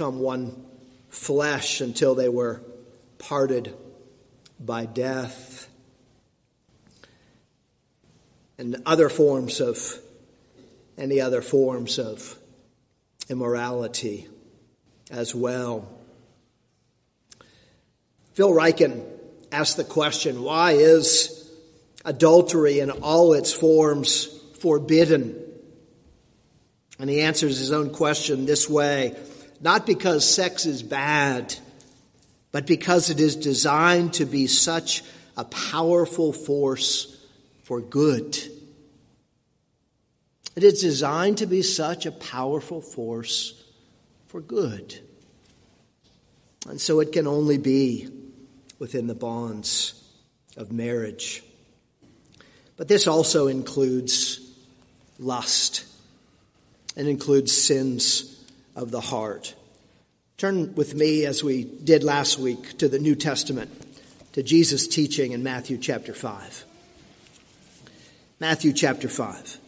become 0.00 0.20
one 0.20 0.64
flesh 1.10 1.82
until 1.82 2.14
they 2.14 2.30
were 2.30 2.62
parted 3.18 3.74
by 4.58 4.86
death 4.86 5.68
and 8.56 8.80
other 8.86 9.10
forms 9.10 9.60
of 9.60 9.78
any 10.96 11.20
other 11.20 11.42
forms 11.42 11.98
of 11.98 12.34
immorality 13.28 14.26
as 15.10 15.34
well. 15.34 15.86
Phil 18.32 18.52
Ryken 18.52 19.04
asked 19.52 19.76
the 19.76 19.84
question 19.84 20.42
why 20.42 20.72
is 20.72 21.46
adultery 22.06 22.80
in 22.80 22.90
all 22.90 23.34
its 23.34 23.52
forms 23.52 24.28
forbidden? 24.60 25.38
And 26.98 27.10
he 27.10 27.20
answers 27.20 27.58
his 27.58 27.70
own 27.70 27.90
question 27.90 28.46
this 28.46 28.66
way 28.66 29.14
not 29.60 29.86
because 29.86 30.28
sex 30.28 30.64
is 30.66 30.82
bad, 30.82 31.54
but 32.50 32.66
because 32.66 33.10
it 33.10 33.20
is 33.20 33.36
designed 33.36 34.14
to 34.14 34.24
be 34.24 34.46
such 34.46 35.02
a 35.36 35.44
powerful 35.44 36.32
force 36.32 37.16
for 37.62 37.80
good. 37.80 38.36
It 40.56 40.64
is 40.64 40.80
designed 40.80 41.38
to 41.38 41.46
be 41.46 41.62
such 41.62 42.06
a 42.06 42.12
powerful 42.12 42.80
force 42.80 43.62
for 44.26 44.40
good. 44.40 44.98
And 46.68 46.80
so 46.80 47.00
it 47.00 47.12
can 47.12 47.26
only 47.26 47.58
be 47.58 48.08
within 48.78 49.06
the 49.06 49.14
bonds 49.14 49.94
of 50.56 50.72
marriage. 50.72 51.42
But 52.76 52.88
this 52.88 53.06
also 53.06 53.46
includes 53.46 54.40
lust 55.18 55.84
and 56.96 57.06
includes 57.06 57.52
sins 57.52 58.39
of 58.74 58.90
the 58.90 59.00
heart. 59.00 59.54
Turn 60.36 60.74
with 60.74 60.94
me, 60.94 61.26
as 61.26 61.44
we 61.44 61.64
did 61.64 62.02
last 62.02 62.38
week, 62.38 62.78
to 62.78 62.88
the 62.88 62.98
New 62.98 63.14
Testament, 63.14 63.70
to 64.32 64.42
Jesus' 64.42 64.88
teaching 64.88 65.32
in 65.32 65.42
Matthew 65.42 65.76
chapter 65.76 66.14
5. 66.14 66.64
Matthew 68.40 68.72
chapter 68.72 69.08
5. 69.08 69.58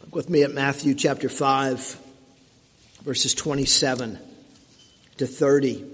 Look 0.00 0.14
with 0.14 0.30
me 0.30 0.42
at 0.42 0.54
Matthew 0.54 0.94
chapter 0.94 1.28
5, 1.28 1.98
verses 3.02 3.34
27 3.34 4.18
to 5.18 5.26
30. 5.26 5.93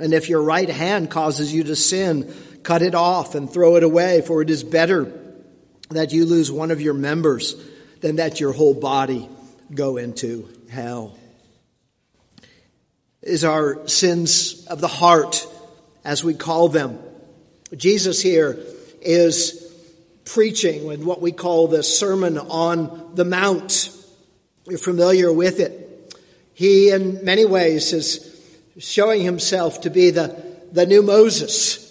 And 0.00 0.14
if 0.14 0.28
your 0.28 0.42
right 0.42 0.68
hand 0.68 1.10
causes 1.10 1.52
you 1.52 1.64
to 1.64 1.76
sin, 1.76 2.32
cut 2.62 2.82
it 2.82 2.94
off 2.94 3.34
and 3.34 3.50
throw 3.50 3.76
it 3.76 3.82
away, 3.82 4.22
for 4.22 4.40
it 4.42 4.50
is 4.50 4.64
better 4.64 5.12
that 5.90 6.12
you 6.12 6.24
lose 6.24 6.50
one 6.50 6.70
of 6.70 6.80
your 6.80 6.94
members 6.94 7.54
than 8.00 8.16
that 8.16 8.40
your 8.40 8.52
whole 8.52 8.74
body 8.74 9.28
go 9.74 9.98
into 9.98 10.48
hell. 10.70 11.18
Is 13.22 13.44
our 13.44 13.86
sins 13.86 14.66
of 14.66 14.80
the 14.80 14.88
heart, 14.88 15.46
as 16.04 16.24
we 16.24 16.32
call 16.32 16.70
them. 16.70 16.98
Jesus 17.76 18.22
here 18.22 18.58
is 19.02 19.70
preaching 20.24 20.86
with 20.86 21.02
what 21.02 21.20
we 21.20 21.32
call 21.32 21.68
the 21.68 21.82
Sermon 21.82 22.38
on 22.38 23.10
the 23.14 23.24
Mount. 23.24 23.94
You're 24.66 24.78
familiar 24.78 25.30
with 25.32 25.60
it. 25.60 26.16
He, 26.54 26.90
in 26.90 27.24
many 27.24 27.44
ways, 27.44 27.92
is 27.92 28.29
showing 28.78 29.22
himself 29.22 29.82
to 29.82 29.90
be 29.90 30.10
the, 30.10 30.42
the 30.72 30.86
new 30.86 31.02
Moses. 31.02 31.86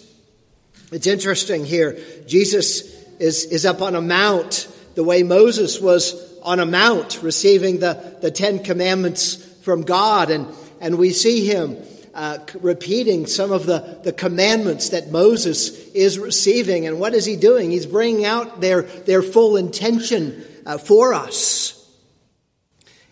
It's 0.92 1.06
interesting 1.06 1.64
here. 1.64 1.98
Jesus 2.26 2.82
is, 3.18 3.44
is 3.46 3.66
up 3.66 3.82
on 3.82 3.94
a 3.94 4.00
mount 4.00 4.66
the 4.94 5.04
way 5.04 5.22
Moses 5.22 5.80
was 5.80 6.28
on 6.42 6.58
a 6.58 6.66
mount 6.66 7.22
receiving 7.22 7.78
the, 7.78 8.16
the 8.20 8.30
Ten 8.30 8.62
Commandments 8.62 9.36
from 9.62 9.82
God. 9.82 10.30
And, 10.30 10.46
and 10.80 10.98
we 10.98 11.10
see 11.10 11.46
him 11.46 11.76
uh, 12.14 12.38
repeating 12.60 13.26
some 13.26 13.52
of 13.52 13.66
the, 13.66 14.00
the 14.02 14.12
commandments 14.12 14.88
that 14.88 15.10
Moses 15.10 15.90
is 15.92 16.18
receiving. 16.18 16.86
And 16.86 16.98
what 16.98 17.14
is 17.14 17.24
he 17.24 17.36
doing? 17.36 17.70
He's 17.70 17.86
bringing 17.86 18.24
out 18.24 18.60
their, 18.60 18.82
their 18.82 19.22
full 19.22 19.56
intention 19.56 20.44
uh, 20.66 20.78
for 20.78 21.14
us. 21.14 21.76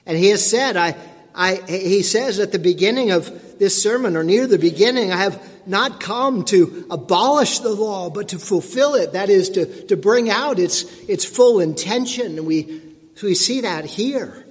And 0.04 0.16
he 0.16 0.30
has 0.30 0.48
said, 0.48 0.76
I, 0.76 0.96
I, 1.34 1.56
he 1.68 2.02
says 2.02 2.40
at 2.40 2.50
the 2.50 2.58
beginning 2.58 3.12
of 3.12 3.28
this 3.58 3.82
sermon, 3.82 4.16
or 4.16 4.24
near 4.24 4.46
the 4.46 4.58
beginning, 4.58 5.12
I 5.12 5.18
have 5.18 5.66
not 5.66 6.00
come 6.00 6.44
to 6.46 6.86
abolish 6.90 7.58
the 7.58 7.70
law, 7.72 8.10
but 8.10 8.28
to 8.30 8.38
fulfill 8.38 8.94
it. 8.94 9.12
That 9.12 9.30
is, 9.30 9.50
to, 9.50 9.86
to 9.86 9.96
bring 9.96 10.30
out 10.30 10.58
its, 10.58 10.84
its 11.08 11.24
full 11.24 11.60
intention. 11.60 12.38
And 12.38 12.46
we, 12.46 12.82
we 13.22 13.34
see 13.34 13.62
that 13.62 13.84
here. 13.84 14.46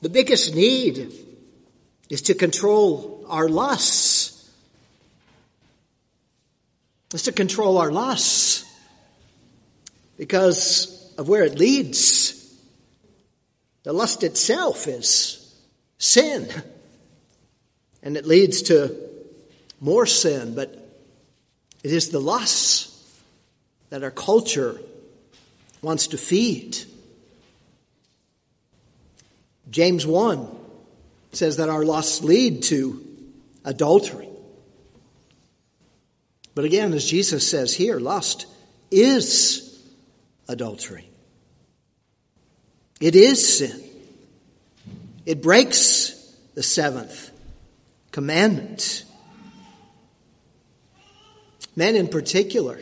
The 0.00 0.08
biggest 0.08 0.54
need 0.54 1.12
is 2.08 2.22
to 2.22 2.34
control 2.34 3.24
our 3.28 3.48
lusts. 3.48 4.34
Is 7.14 7.22
to 7.22 7.32
control 7.32 7.78
our 7.78 7.90
lusts 7.90 8.64
because 10.18 11.14
of 11.16 11.28
where 11.28 11.44
it 11.44 11.58
leads. 11.58 12.34
The 13.84 13.92
lust 13.92 14.22
itself 14.24 14.86
is 14.86 15.54
sin, 15.96 16.48
and 18.08 18.16
it 18.16 18.24
leads 18.24 18.62
to 18.62 18.96
more 19.82 20.06
sin, 20.06 20.54
but 20.54 20.70
it 21.84 21.92
is 21.92 22.08
the 22.08 22.18
lusts 22.18 23.20
that 23.90 24.02
our 24.02 24.10
culture 24.10 24.80
wants 25.82 26.06
to 26.06 26.16
feed. 26.16 26.78
James 29.70 30.06
1 30.06 30.48
says 31.32 31.58
that 31.58 31.68
our 31.68 31.84
lusts 31.84 32.22
lead 32.22 32.62
to 32.62 33.06
adultery. 33.66 34.30
But 36.54 36.64
again, 36.64 36.94
as 36.94 37.04
Jesus 37.04 37.46
says 37.46 37.74
here, 37.74 38.00
lust 38.00 38.46
is 38.90 39.86
adultery. 40.48 41.10
It 43.02 43.14
is 43.14 43.58
sin. 43.58 43.82
It 45.26 45.42
breaks 45.42 46.34
the 46.54 46.62
seventh 46.62 47.32
commandment. 48.12 49.04
Men 51.76 51.94
in 51.94 52.08
particular, 52.08 52.80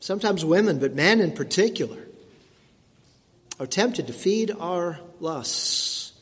sometimes 0.00 0.44
women, 0.44 0.78
but 0.78 0.94
men 0.94 1.20
in 1.20 1.32
particular, 1.32 1.98
are 3.58 3.66
tempted 3.66 4.06
to 4.06 4.12
feed 4.12 4.50
our 4.58 4.98
lusts. 5.20 6.12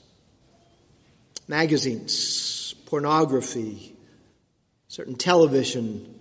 Magazines, 1.46 2.74
pornography, 2.86 3.94
certain 4.88 5.14
television 5.14 6.14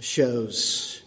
shows. 0.00 1.02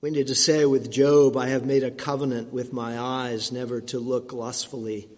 We 0.00 0.10
need 0.10 0.28
to 0.28 0.34
say 0.34 0.64
with 0.64 0.90
Job, 0.90 1.36
I 1.36 1.48
have 1.48 1.66
made 1.66 1.84
a 1.84 1.90
covenant 1.90 2.52
with 2.52 2.72
my 2.72 2.98
eyes 2.98 3.52
never 3.52 3.82
to 3.82 3.98
look 3.98 4.32
lustfully 4.32 5.08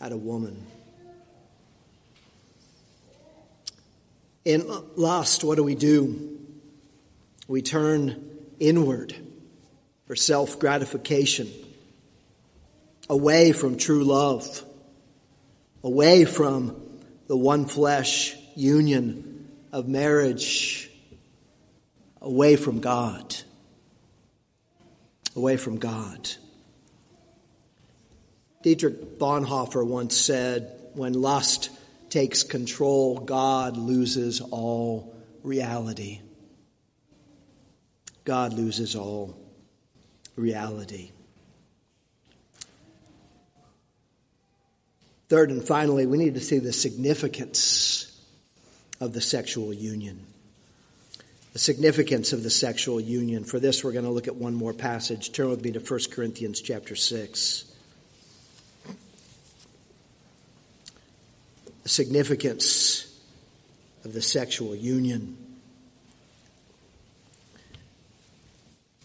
at 0.00 0.12
a 0.12 0.16
woman. 0.16 0.66
In 4.44 4.70
lust, 4.96 5.42
what 5.42 5.56
do 5.56 5.62
we 5.62 5.74
do? 5.74 6.38
We 7.48 7.62
turn 7.62 8.22
inward 8.60 9.14
for 10.06 10.16
self 10.16 10.58
gratification, 10.58 11.50
away 13.08 13.52
from 13.52 13.76
true 13.76 14.04
love, 14.04 14.64
away 15.82 16.24
from 16.24 16.80
the 17.26 17.36
one 17.36 17.64
flesh 17.66 18.36
union 18.54 19.48
of 19.72 19.88
marriage, 19.88 20.90
away 22.20 22.56
from 22.56 22.80
God. 22.80 23.36
Away 25.36 25.56
from 25.56 25.78
God. 25.78 26.30
Dietrich 28.62 29.18
Bonhoeffer 29.18 29.84
once 29.84 30.16
said, 30.16 30.70
When 30.94 31.12
lust 31.12 31.70
takes 32.14 32.44
control, 32.44 33.18
God 33.18 33.76
loses 33.76 34.40
all 34.40 35.16
reality. 35.42 36.20
God 38.24 38.52
loses 38.52 38.94
all 38.94 39.36
reality. 40.36 41.10
Third 45.28 45.50
and 45.50 45.66
finally, 45.66 46.06
we 46.06 46.16
need 46.16 46.34
to 46.34 46.40
see 46.40 46.60
the 46.60 46.72
significance 46.72 48.16
of 49.00 49.12
the 49.12 49.20
sexual 49.20 49.74
union. 49.74 50.24
The 51.52 51.58
significance 51.58 52.32
of 52.32 52.44
the 52.44 52.50
sexual 52.50 53.00
union. 53.00 53.42
For 53.42 53.58
this, 53.58 53.82
we're 53.82 53.90
going 53.90 54.04
to 54.04 54.12
look 54.12 54.28
at 54.28 54.36
one 54.36 54.54
more 54.54 54.72
passage. 54.72 55.32
Turn 55.32 55.50
with 55.50 55.64
me 55.64 55.72
to 55.72 55.80
1 55.80 56.00
Corinthians 56.12 56.60
chapter 56.60 56.94
6. 56.94 57.73
The 61.84 61.90
significance 61.90 63.06
of 64.04 64.14
the 64.14 64.22
sexual 64.22 64.74
union. 64.74 65.36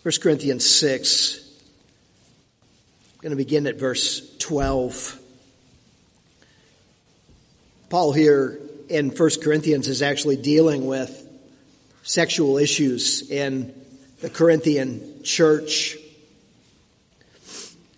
1 0.03 0.13
Corinthians 0.21 0.67
6, 0.67 1.41
I'm 3.13 3.19
going 3.21 3.31
to 3.31 3.35
begin 3.35 3.67
at 3.67 3.75
verse 3.75 4.37
12. 4.37 5.19
Paul 7.89 8.13
here 8.13 8.61
in 8.87 9.09
1 9.09 9.29
Corinthians 9.43 9.89
is 9.89 10.01
actually 10.01 10.37
dealing 10.37 10.87
with 10.87 11.27
sexual 12.03 12.57
issues 12.57 13.29
in 13.29 13.73
the 14.21 14.29
Corinthian 14.29 15.21
church. 15.23 15.97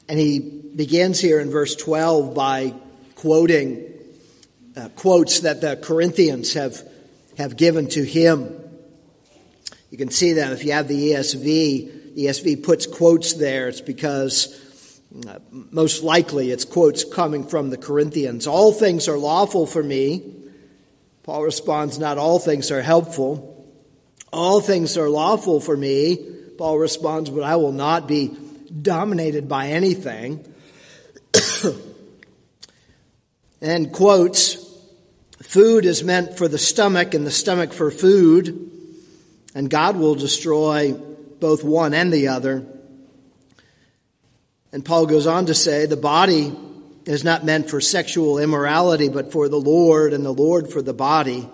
And 0.09 0.17
he 0.17 0.39
begins 0.39 1.19
here 1.19 1.39
in 1.39 1.51
verse 1.51 1.75
12 1.75 2.33
by 2.33 2.73
quoting 3.13 3.90
uh, 4.75 4.89
quotes 4.89 5.41
that 5.41 5.61
the 5.61 5.75
Corinthians 5.77 6.53
have, 6.53 6.81
have 7.37 7.57
given 7.57 7.87
to 7.89 8.03
him. 8.03 8.57
You 9.89 9.97
can 9.97 10.09
see 10.09 10.33
them 10.33 10.53
if 10.53 10.63
you 10.63 10.71
have 10.71 10.87
the 10.87 11.11
ESV. 11.11 12.15
The 12.15 12.25
ESV 12.25 12.63
puts 12.63 12.87
quotes 12.87 13.33
there. 13.33 13.67
It's 13.67 13.81
because 13.81 14.57
uh, 15.27 15.39
most 15.51 16.03
likely 16.03 16.51
it's 16.51 16.63
quotes 16.63 17.03
coming 17.03 17.45
from 17.45 17.69
the 17.69 17.77
Corinthians. 17.77 18.47
All 18.47 18.71
things 18.71 19.07
are 19.07 19.17
lawful 19.17 19.67
for 19.67 19.83
me. 19.83 20.23
Paul 21.23 21.43
responds, 21.43 21.99
Not 21.99 22.17
all 22.17 22.39
things 22.39 22.71
are 22.71 22.81
helpful. 22.81 23.49
All 24.31 24.61
things 24.61 24.97
are 24.97 25.09
lawful 25.09 25.59
for 25.59 25.75
me. 25.75 26.17
Paul 26.57 26.77
responds, 26.77 27.29
But 27.29 27.43
I 27.43 27.57
will 27.57 27.73
not 27.73 28.07
be 28.07 28.35
dominated 28.81 29.49
by 29.49 29.67
anything. 29.67 30.45
and 33.61 33.91
quotes, 33.91 34.60
Food 35.43 35.85
is 35.85 36.03
meant 36.03 36.37
for 36.37 36.47
the 36.47 36.57
stomach 36.57 37.13
and 37.13 37.25
the 37.25 37.31
stomach 37.31 37.73
for 37.73 37.91
food 37.91 38.71
and 39.53 39.69
God 39.69 39.97
will 39.97 40.15
destroy 40.15 40.93
both 40.93 41.63
one 41.63 41.93
and 41.93 42.11
the 42.11 42.29
other. 42.29 42.65
And 44.71 44.85
Paul 44.85 45.05
goes 45.05 45.27
on 45.27 45.47
to 45.47 45.53
say 45.53 45.85
the 45.85 45.97
body 45.97 46.55
is 47.05 47.23
not 47.23 47.43
meant 47.43 47.69
for 47.69 47.81
sexual 47.81 48.37
immorality, 48.37 49.09
but 49.09 49.31
for 49.31 49.49
the 49.49 49.59
Lord, 49.59 50.13
and 50.13 50.25
the 50.25 50.33
Lord 50.33 50.71
for 50.71 50.81
the 50.81 50.93
body. 50.93 51.49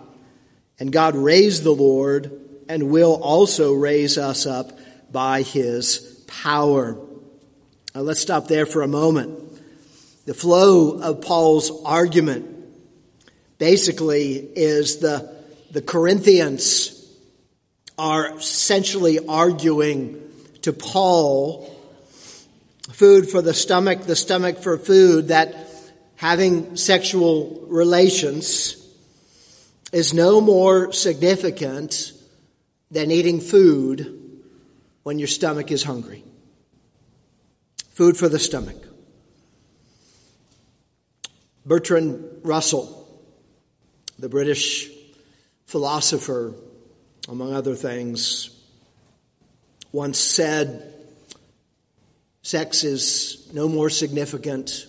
And 0.79 0.91
God 0.91 1.15
raised 1.15 1.63
the 1.63 1.71
Lord 1.71 2.31
and 2.69 2.91
will 2.91 3.15
also 3.15 3.73
raise 3.73 4.17
us 4.17 4.45
up 4.45 4.77
by 5.11 5.41
his 5.41 6.23
power. 6.27 6.97
Now 7.95 8.01
let's 8.01 8.19
stop 8.19 8.47
there 8.47 8.65
for 8.65 8.83
a 8.83 8.87
moment. 8.87 9.39
The 10.25 10.33
flow 10.33 10.99
of 10.99 11.21
Paul's 11.21 11.71
argument 11.83 12.56
basically 13.57 14.35
is 14.35 14.97
the, 14.97 15.33
the 15.71 15.81
Corinthians 15.81 16.93
are 17.97 18.37
essentially 18.37 19.19
arguing 19.27 20.21
to 20.61 20.73
Paul 20.73 21.73
food 22.91 23.29
for 23.29 23.41
the 23.41 23.53
stomach, 23.53 24.03
the 24.03 24.15
stomach 24.15 24.59
for 24.59 24.77
food, 24.77 25.29
that 25.29 25.55
having 26.15 26.77
sexual 26.77 27.65
relations 27.67 28.75
is 29.91 30.13
no 30.13 30.41
more 30.41 30.91
significant 30.91 32.11
than 32.91 33.11
eating 33.11 33.39
food 33.39 34.43
when 35.03 35.19
your 35.19 35.27
stomach 35.27 35.71
is 35.71 35.83
hungry. 35.83 36.23
Food 37.91 38.17
for 38.17 38.29
the 38.29 38.39
stomach. 38.39 38.83
Bertrand 41.65 42.23
Russell, 42.43 42.96
the 44.19 44.29
British 44.29 44.89
philosopher, 45.65 46.53
among 47.27 47.53
other 47.53 47.75
things, 47.75 48.49
once 49.91 50.17
said, 50.17 50.93
Sex 52.41 52.85
is 52.85 53.49
no 53.53 53.67
more 53.67 53.89
significant 53.89 54.87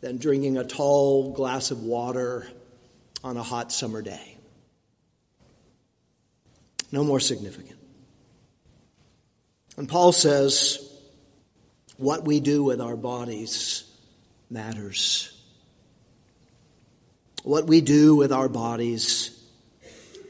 than 0.00 0.18
drinking 0.18 0.58
a 0.58 0.64
tall 0.64 1.32
glass 1.32 1.72
of 1.72 1.82
water 1.82 2.46
on 3.24 3.36
a 3.36 3.42
hot 3.42 3.72
summer 3.72 4.00
day. 4.00 4.36
No 6.92 7.02
more 7.02 7.18
significant. 7.18 7.78
And 9.76 9.88
Paul 9.88 10.12
says, 10.12 10.88
what 11.98 12.24
we 12.24 12.40
do 12.40 12.62
with 12.62 12.80
our 12.80 12.96
bodies 12.96 13.84
matters. 14.50 15.37
What 17.42 17.66
we 17.66 17.80
do 17.80 18.16
with 18.16 18.32
our 18.32 18.48
bodies 18.48 19.30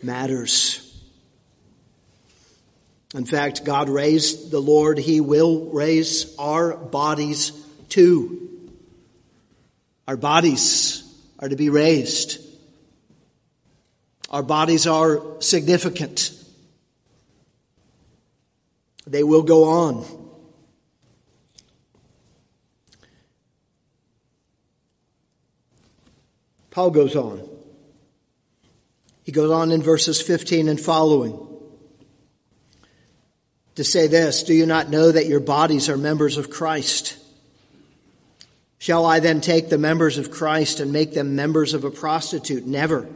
matters. 0.02 0.84
In 3.14 3.24
fact, 3.24 3.64
God 3.64 3.88
raised 3.88 4.50
the 4.50 4.60
Lord, 4.60 4.98
He 4.98 5.20
will 5.20 5.70
raise 5.70 6.36
our 6.38 6.76
bodies 6.76 7.52
too. 7.88 8.70
Our 10.06 10.16
bodies 10.16 11.02
are 11.38 11.48
to 11.48 11.56
be 11.56 11.70
raised. 11.70 12.44
Our 14.30 14.42
bodies 14.42 14.86
are 14.86 15.22
significant. 15.40 16.32
They 19.06 19.22
will 19.22 19.42
go 19.42 19.64
on. 19.64 20.17
Paul 26.70 26.90
goes 26.90 27.16
on. 27.16 27.48
He 29.22 29.32
goes 29.32 29.50
on 29.50 29.72
in 29.72 29.82
verses 29.82 30.20
15 30.22 30.68
and 30.68 30.80
following 30.80 31.48
to 33.74 33.84
say 33.84 34.08
this 34.08 34.42
Do 34.42 34.54
you 34.54 34.66
not 34.66 34.90
know 34.90 35.12
that 35.12 35.26
your 35.26 35.40
bodies 35.40 35.88
are 35.88 35.96
members 35.96 36.36
of 36.36 36.50
Christ? 36.50 37.16
Shall 38.78 39.06
I 39.06 39.20
then 39.20 39.40
take 39.40 39.68
the 39.68 39.78
members 39.78 40.18
of 40.18 40.30
Christ 40.30 40.80
and 40.80 40.92
make 40.92 41.12
them 41.12 41.36
members 41.36 41.74
of 41.74 41.84
a 41.84 41.90
prostitute? 41.90 42.66
Never. 42.66 43.08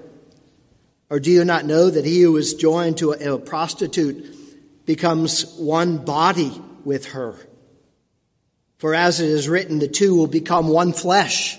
Or 1.09 1.21
do 1.21 1.31
you 1.31 1.45
not 1.45 1.67
know 1.67 1.91
that 1.91 2.05
he 2.05 2.23
who 2.23 2.37
is 2.37 2.55
joined 2.55 2.99
to 2.99 3.13
a, 3.13 3.35
a 3.35 3.39
prostitute 3.39 4.87
becomes 4.87 5.55
one 5.57 5.99
body 5.99 6.61
with 6.85 7.07
her? 7.07 7.37
For 8.79 8.95
as 8.95 9.21
it 9.21 9.29
is 9.29 9.49
written, 9.49 9.79
the 9.79 9.89
two 9.89 10.15
will 10.15 10.27
become 10.27 10.69
one 10.69 10.93
flesh. 10.93 11.59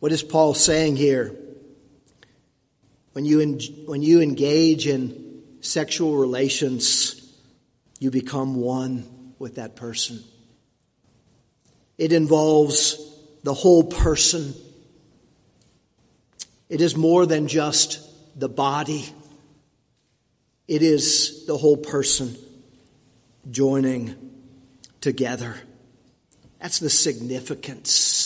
What 0.00 0.12
is 0.12 0.22
Paul 0.22 0.54
saying 0.54 0.96
here? 0.96 1.34
When 3.12 3.24
you, 3.24 3.40
en- 3.40 3.60
when 3.86 4.02
you 4.02 4.20
engage 4.20 4.86
in 4.86 5.42
sexual 5.60 6.16
relations, 6.16 7.32
you 7.98 8.10
become 8.10 8.56
one 8.56 9.32
with 9.38 9.54
that 9.54 9.74
person. 9.74 10.22
It 11.96 12.12
involves 12.12 12.98
the 13.42 13.54
whole 13.54 13.84
person. 13.84 14.54
It 16.68 16.82
is 16.82 16.94
more 16.94 17.24
than 17.24 17.48
just 17.48 18.00
the 18.38 18.50
body. 18.50 19.06
It 20.68 20.82
is 20.82 21.46
the 21.46 21.56
whole 21.56 21.78
person 21.78 22.36
joining 23.50 24.14
together. 25.00 25.56
That's 26.60 26.80
the 26.80 26.90
significance 26.90 28.25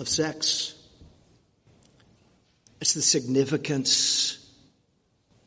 of 0.00 0.08
sex. 0.08 0.74
It's 2.80 2.94
the 2.94 3.02
significance 3.02 4.46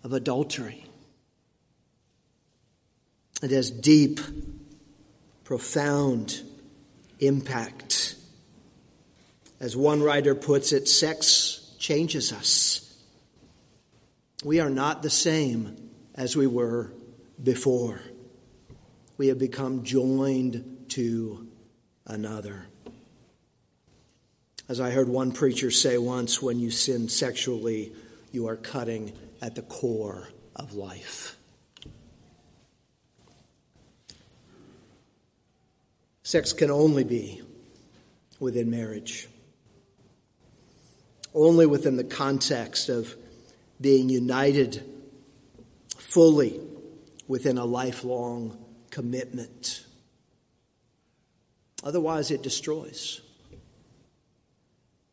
of 0.03 0.13
adultery. 0.13 0.85
It 3.41 3.51
has 3.51 3.71
deep, 3.71 4.19
profound 5.43 6.41
impact. 7.19 8.15
As 9.59 9.75
one 9.75 10.01
writer 10.01 10.35
puts 10.35 10.71
it, 10.71 10.87
sex 10.87 11.75
changes 11.77 12.33
us. 12.33 12.85
We 14.43 14.59
are 14.59 14.69
not 14.69 15.03
the 15.03 15.09
same 15.09 15.89
as 16.15 16.35
we 16.35 16.47
were 16.47 16.91
before. 17.41 18.01
We 19.17 19.27
have 19.27 19.39
become 19.39 19.83
joined 19.83 20.85
to 20.89 21.47
another. 22.05 22.68
As 24.69 24.79
I 24.79 24.91
heard 24.91 25.09
one 25.09 25.31
preacher 25.31 25.71
say 25.71 25.97
once, 25.97 26.43
when 26.43 26.59
you 26.59 26.69
sin 26.69 27.09
sexually, 27.09 27.91
you 28.31 28.47
are 28.47 28.55
cutting 28.55 29.11
at 29.41 29.55
the 29.55 29.63
core 29.63 30.29
of 30.55 30.75
life. 30.75 31.35
Sex 36.21 36.53
can 36.53 36.69
only 36.69 37.03
be 37.03 37.41
within 38.39 38.69
marriage, 38.69 39.27
only 41.33 41.65
within 41.65 41.95
the 41.95 42.03
context 42.03 42.89
of 42.89 43.15
being 43.81 44.07
united 44.07 44.83
fully 45.97 46.59
within 47.27 47.57
a 47.57 47.65
lifelong 47.65 48.55
commitment. 48.91 49.83
Otherwise, 51.83 52.29
it 52.29 52.43
destroys. 52.43 53.21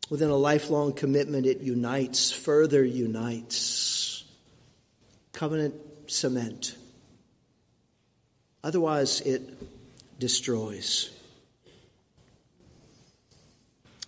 Within 0.09 0.31
a 0.31 0.37
lifelong 0.37 0.93
commitment, 0.93 1.47
it 1.47 1.61
unites, 1.61 2.31
further 2.31 2.85
unites. 2.85 4.25
Covenant 5.33 5.75
cement. 6.07 6.77
Otherwise, 8.63 9.21
it 9.21 9.43
destroys. 10.19 11.11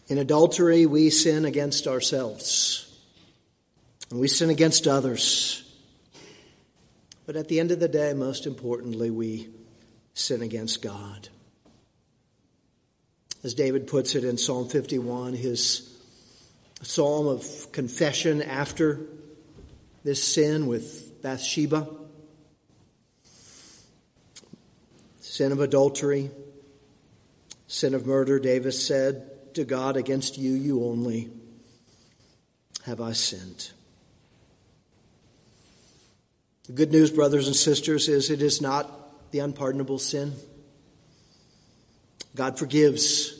In 0.09 0.19
adultery, 0.19 0.87
we 0.87 1.11
sin 1.11 1.45
against 1.45 1.87
ourselves, 1.87 2.91
and 4.11 4.19
we 4.19 4.29
sin 4.29 4.51
against 4.51 4.87
others. 4.87 5.65
But 7.27 7.37
at 7.37 7.49
the 7.49 7.61
end 7.61 7.73
of 7.73 7.81
the 7.81 7.89
day, 7.89 8.15
most 8.15 8.47
importantly, 8.47 9.11
we 9.11 9.51
sin 10.15 10.41
against 10.41 10.81
God. 10.81 11.29
As 13.45 13.55
David 13.55 13.87
puts 13.87 14.15
it 14.15 14.25
in 14.25 14.37
Psalm 14.37 14.69
51, 14.69 15.35
his 15.35 15.97
psalm 16.83 17.27
of 17.27 17.73
confession 17.73 18.43
after 18.43 19.01
this 20.05 20.23
sin 20.23 20.67
with 20.67 21.23
Bathsheba, 21.23 21.89
sin 25.21 25.53
of 25.53 25.61
adultery, 25.61 26.31
sin 27.69 27.95
of 27.95 28.07
murder. 28.07 28.41
David 28.41 28.73
said 28.73 29.55
to 29.55 29.65
God, 29.65 29.97
Against 29.97 30.37
you, 30.37 30.53
you 30.53 30.85
only 30.85 31.31
have 32.87 33.01
I 33.01 33.13
sinned. 33.13 33.71
The 36.67 36.73
good 36.73 36.91
news, 36.91 37.11
brothers 37.11 37.47
and 37.47 37.57
sisters, 37.57 38.09
is 38.09 38.31
it 38.31 38.43
is 38.43 38.61
not 38.61 39.31
the 39.31 39.39
unpardonable 39.39 39.99
sin. 39.99 40.35
God 42.39 42.57
forgives 42.57 43.37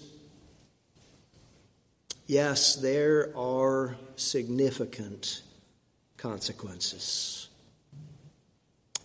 yes, 2.27 2.75
there 2.75 3.33
are 3.37 3.97
significant 4.17 5.43
consequences 6.17 7.49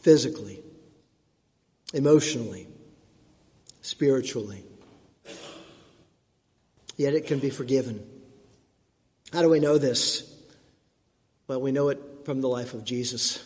physically, 0.01 0.63
emotionally, 1.93 2.67
spiritually. 3.83 4.63
Yet 6.97 7.13
it 7.13 7.27
can 7.27 7.37
be 7.37 7.51
forgiven. 7.51 8.03
How 9.31 9.43
do 9.43 9.49
we 9.49 9.59
know 9.59 9.77
this? 9.77 10.27
Well, 11.47 11.61
we 11.61 11.71
know 11.71 11.89
it 11.89 11.99
from 12.25 12.41
the 12.41 12.49
life 12.49 12.73
of 12.73 12.83
Jesus. 12.83 13.45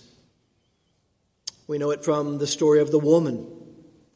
We 1.67 1.77
know 1.77 1.91
it 1.91 2.05
from 2.05 2.38
the 2.38 2.47
story 2.47 2.79
of 2.79 2.91
the 2.91 2.99
woman 2.99 3.57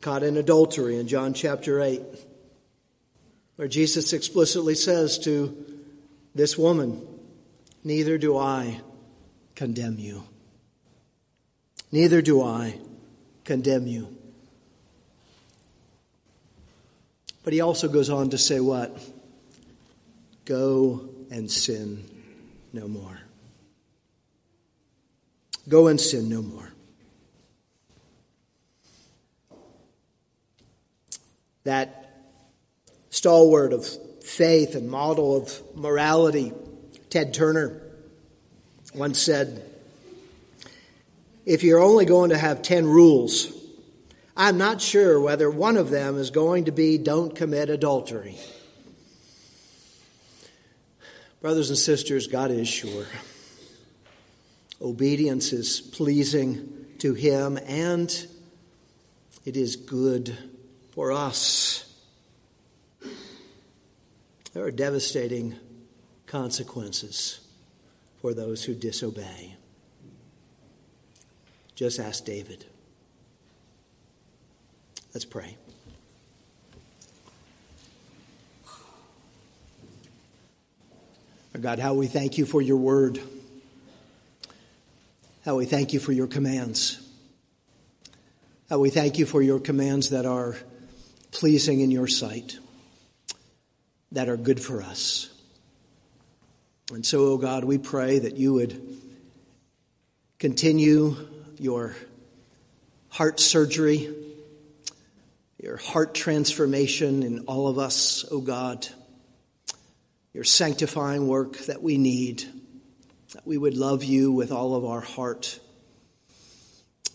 caught 0.01 0.23
in 0.23 0.35
adultery 0.35 0.97
in 0.97 1.07
John 1.07 1.33
chapter 1.33 1.81
8 1.81 2.01
where 3.61 3.67
Jesus 3.67 4.11
explicitly 4.11 4.73
says 4.73 5.19
to 5.19 5.55
this 6.33 6.57
woman, 6.57 7.05
Neither 7.83 8.17
do 8.17 8.35
I 8.35 8.81
condemn 9.53 9.99
you. 9.99 10.23
Neither 11.91 12.23
do 12.23 12.41
I 12.41 12.79
condemn 13.43 13.85
you. 13.85 14.17
But 17.43 17.53
he 17.53 17.61
also 17.61 17.87
goes 17.87 18.09
on 18.09 18.31
to 18.31 18.37
say, 18.39 18.59
What? 18.59 18.99
Go 20.45 21.09
and 21.29 21.51
sin 21.51 22.03
no 22.73 22.87
more. 22.87 23.19
Go 25.69 25.87
and 25.87 26.01
sin 26.01 26.29
no 26.29 26.41
more. 26.41 26.70
That 31.63 32.25
stalwart 33.09 33.73
of 33.73 33.87
faith 34.23 34.75
and 34.75 34.89
model 34.89 35.35
of 35.35 35.61
morality, 35.75 36.53
Ted 37.09 37.33
Turner, 37.33 37.81
once 38.93 39.21
said, 39.21 39.63
If 41.45 41.63
you're 41.63 41.81
only 41.81 42.05
going 42.05 42.31
to 42.31 42.37
have 42.37 42.61
10 42.61 42.85
rules, 42.85 43.51
I'm 44.35 44.57
not 44.57 44.81
sure 44.81 45.19
whether 45.19 45.49
one 45.49 45.77
of 45.77 45.89
them 45.89 46.17
is 46.17 46.31
going 46.31 46.65
to 46.65 46.71
be 46.71 46.97
don't 46.97 47.35
commit 47.35 47.69
adultery. 47.69 48.37
Brothers 51.41 51.69
and 51.69 51.77
sisters, 51.77 52.27
God 52.27 52.51
is 52.51 52.67
sure. 52.67 53.05
Obedience 54.81 55.53
is 55.53 55.81
pleasing 55.81 56.85
to 56.99 57.13
Him 57.13 57.57
and 57.67 58.27
it 59.43 59.57
is 59.57 59.75
good 59.75 60.37
for 60.91 61.11
us. 61.11 61.91
There 64.53 64.63
are 64.63 64.71
devastating 64.71 65.55
consequences 66.27 67.39
for 68.21 68.33
those 68.33 68.63
who 68.63 68.73
disobey. 68.73 69.55
Just 71.75 71.99
ask 71.99 72.23
David. 72.25 72.65
Let's 75.13 75.25
pray. 75.25 75.57
God, 81.59 81.79
how 81.79 81.93
we 81.93 82.07
thank 82.07 82.37
you 82.37 82.45
for 82.45 82.61
your 82.61 82.77
word. 82.77 83.19
How 85.45 85.57
we 85.57 85.65
thank 85.65 85.93
you 85.93 85.99
for 85.99 86.11
your 86.11 86.27
commands. 86.27 86.99
How 88.69 88.79
we 88.79 88.89
thank 88.89 89.19
you 89.19 89.25
for 89.25 89.41
your 89.41 89.59
commands 89.59 90.09
that 90.09 90.25
are 90.25 90.55
pleasing 91.31 91.81
in 91.81 91.91
your 91.91 92.07
sight, 92.07 92.57
that 94.11 94.29
are 94.29 94.37
good 94.37 94.59
for 94.59 94.81
us. 94.81 95.29
And 96.91 97.05
so, 97.05 97.27
oh 97.27 97.37
God, 97.37 97.63
we 97.63 97.77
pray 97.77 98.19
that 98.19 98.35
you 98.35 98.53
would 98.53 98.99
continue 100.39 101.15
your 101.57 101.95
heart 103.09 103.39
surgery, 103.39 104.13
your 105.61 105.77
heart 105.77 106.13
transformation 106.13 107.23
in 107.23 107.39
all 107.41 107.67
of 107.67 107.79
us, 107.79 108.25
oh 108.29 108.41
God 108.41 108.87
your 110.33 110.43
sanctifying 110.43 111.27
work 111.27 111.57
that 111.65 111.81
we 111.81 111.97
need, 111.97 112.45
that 113.33 113.45
we 113.45 113.57
would 113.57 113.75
love 113.75 114.03
you 114.03 114.31
with 114.31 114.51
all 114.51 114.75
of 114.75 114.85
our 114.85 115.01
heart, 115.01 115.59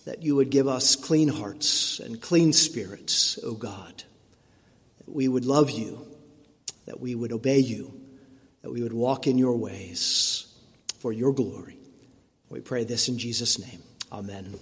that 0.05 0.23
you 0.23 0.37
would 0.37 0.51
give 0.51 0.69
us 0.69 0.97
clean 0.97 1.29
hearts 1.29 1.99
and 1.99 2.21
clean 2.21 2.53
spirits, 2.53 3.39
O 3.43 3.55
God, 3.55 4.03
that 4.03 4.06
we 5.07 5.29
would 5.29 5.45
love 5.45 5.71
you, 5.71 6.07
that 6.87 7.01
we 7.01 7.15
would 7.15 7.33
obey 7.33 7.59
you, 7.59 8.01
that 8.63 8.71
we 8.71 8.83
would 8.83 8.93
walk 8.93 9.27
in 9.27 9.39
your 9.39 9.57
ways 9.57 10.53
for 10.99 11.13
your 11.13 11.33
glory. 11.33 11.79
We 12.49 12.61
pray 12.61 12.85
this 12.85 13.09
in 13.09 13.19
Jesus' 13.19 13.59
name. 13.59 13.83
Amen. 14.13 14.59